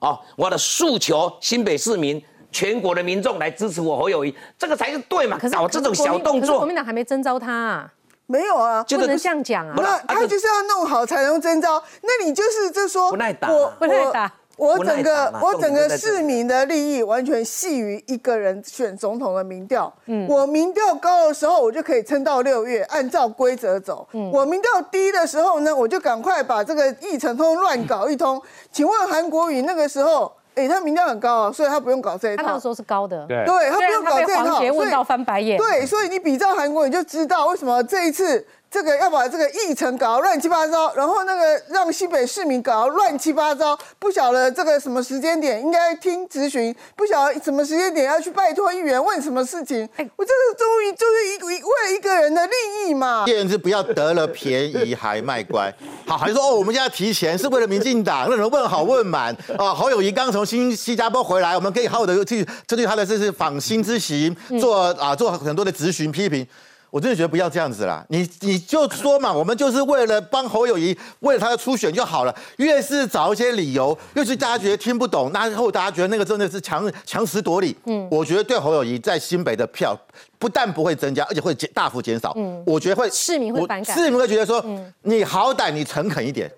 [0.00, 2.22] 统哦，我的诉求，新北市民。
[2.52, 5.38] 全国的民众来支持我侯友谊，这个才是对嘛？
[5.38, 7.92] 可是搞这种小动作国，民党还没征召他啊，
[8.26, 9.80] 没有啊，就不能这样讲啊不。
[9.80, 11.80] 是他就是要弄好才能征召。
[12.02, 19.90] 那你就是就说不耐打我不耐打我整个我整个市民的利益完全系于一个人选总统的民调。
[20.04, 24.06] 嗯，我民调高的时候，我就可以撑到六月，按照规则走。
[24.32, 28.40] 我民调低的时候呢，我就赶快把这个议程通通乱搞一通。
[28.70, 32.68] 请问韩国瑜那个时候，哎，他民调很高啊，所以他不用搞这一套他那个时。
[32.68, 35.56] 候是高的，对对他不用搞这一套，所以黄杰问到翻白眼。
[35.56, 49.88] 对，所以你比照韩国，你就知道为什么这一次这个要把这个议程搞得乱七八糟，然后那个让西北市民搞得乱七八糟，不晓得这个什么时间点应该听咨询，不晓得什么时间点要去拜托议员问什么事情。
[49.96, 52.52] 哎我这个终于就是一为了一个人的利
[52.86, 53.24] 益嘛。
[53.26, 55.74] 叶 人是不要得了便宜还卖乖，
[56.06, 59.74] 好，还说哦，我们现在提前是为了民进党，让人问好问满啊。
[59.74, 66.46] 侯友谊刚从新新加坡回来，我们可以好好的去针对他的这是访新之行做啊做很多的咨询批评。
[66.90, 72.34] 我真的觉得不要这样子啦，你你就说嘛，我们就是为了帮侯友谊，为了他的初选就好了。
[72.56, 77.76] 越是找一些理由，越是大家觉得听不懂，那后大家觉得那个真的是强强词夺理。
[77.84, 79.96] 嗯，我觉得对侯友谊在新北的票
[80.38, 82.32] 不但不会增加，而且会减大幅减少。
[82.36, 84.64] 嗯，我觉得会市民会反感市民会觉得说，
[85.02, 86.50] 你好歹你诚恳一点。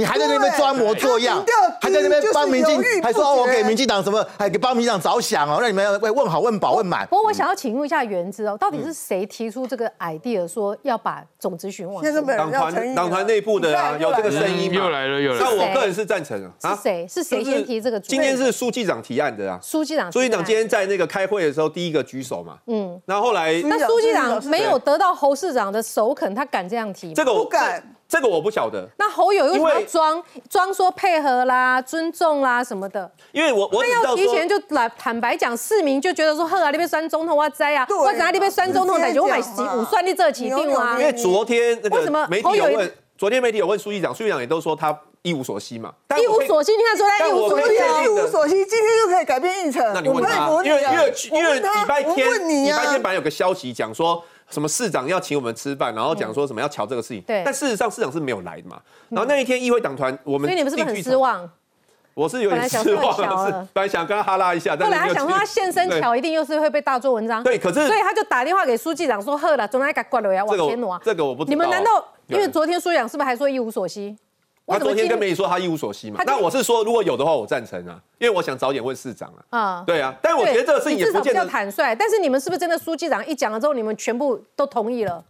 [0.00, 1.44] 你还在那边装模作样
[1.80, 7.06] 还在那边帮民进还说哦，我给民进党什么，还给帮民进党着想哦，让你们要问好、问饱、问满。
[7.06, 16.74] 不过我想要请问一下原之哦，到底是谁提出这个 idea 说要把总咨询往前现在没有党团党团内部的啊，有这个声音又来了又来了那我个人是赞成啊。
[16.74, 19.58] 是谁是谁先提这个今天是书记长提案的啊。
[19.62, 20.10] 书记长？
[20.12, 27.12] 书记长今天在那个开会的时候第一个举手嘛，嗯，那后后来那书记长没有得到侯市长的首肯，他敢这样提吗？
[27.14, 27.80] 这个我不敢，
[28.10, 30.20] 这个我不晓得，那侯友为什么装？
[30.48, 33.08] 装说配合啦、尊重啦什么的？
[33.30, 39.38] 因为我我那要提前就来坦白讲，市民就觉得说，呵啊，你被酸中统我栽啊，对我怎样你被酸中统，直接但是我买
[39.76, 40.98] 五算你这起定啊。
[40.98, 42.20] 因为昨天那为什么？
[42.22, 46.72] 个媒体侯友宜有问，昨天媒体有问书记长，书记长也都说他一无所悉嘛，一无所悉。
[46.76, 49.88] 你看说他一无所但我可以悉啊，一无所悉，今天就可以改变议程。
[49.94, 58.80] 那你问他，因为因为因为礼拜天礼拜天本来有个消息讲说什么市长要请我们吃饭，然后讲说什么要瞧这个事情，对但事实上市长是没有来的嘛。
[59.08, 61.16] 然后那一天议会党团我们所以你们是不是很失？
[61.16, 61.50] 望？
[62.12, 63.16] 我是有点失望
[63.72, 67.42] 本来想跟他哈拉一下，但后来他想说他去现身对巧，一定又是会被大做文章。
[67.42, 71.50] 对可是所以他就打电话给书记长说：“呵了，总来给挂了呀，往前挪啊。”我这个我不知道。
[71.50, 74.16] 你们难道因为昨天书记长是不是还说一无所悉？
[74.64, 79.58] 我他昨天跟媒体说他一无所悉嘛那我是说，如果有的话，我赞成啊，因为我想早点问市长啊。
[79.58, 79.84] 啊？
[79.86, 85.24] 对啊，但我觉得这个事情你至少比较也不见得坦率，但是你们是不是真的书记长一讲了之后，你们全部都同意了？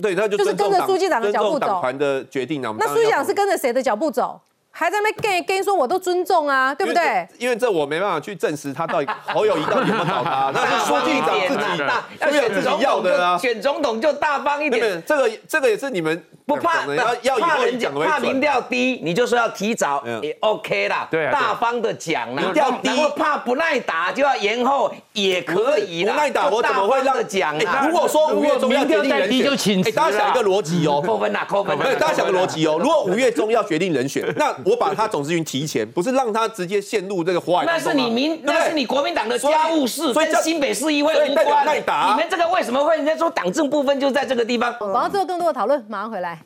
[0.00, 2.68] 对，他就就是跟着书记长的尊脚步走团的决定啊。
[2.68, 4.40] 我们那书记长是跟着谁的脚步走？
[4.70, 7.02] 还在那边跟跟说我都尊重啊，对不对？
[7.02, 7.44] 因为这？
[7.46, 13.36] 因为这我没办法去证实他到底侯友谊到底有没有找他， 那是书记长自己大，书记长自己要的啊。
[13.36, 18.38] 选总统就大方一点对？，这个这个也是你们不怕要要怕人家讲怕民。
[18.40, 22.42] 调低，你就说要提早嗯也 OK 啦，对大方的讲啦。
[22.42, 26.14] 民调低怕不耐打就要延后也可以啦。
[26.14, 27.84] 不耐打，我怎么会让讲啊？
[27.86, 31.76] 如果说五月中要决定人选，就请大家想一个逻辑哦，扣分啦，扣分。
[31.78, 32.78] 对，大家想个逻辑哦。
[32.80, 41.66] 如果五月中要决定人选， 那我把他总咨询提前，不是让他直接陷入这个火海那是你民，那是你国民党的家务事，所以新北市议会所以代表无关。
[41.66, 41.80] 耐
[42.10, 44.74] 你们这个为什么会人家说党政部分就在这个地方？
[44.80, 46.37] 然后之后更多的讨论，马上回来。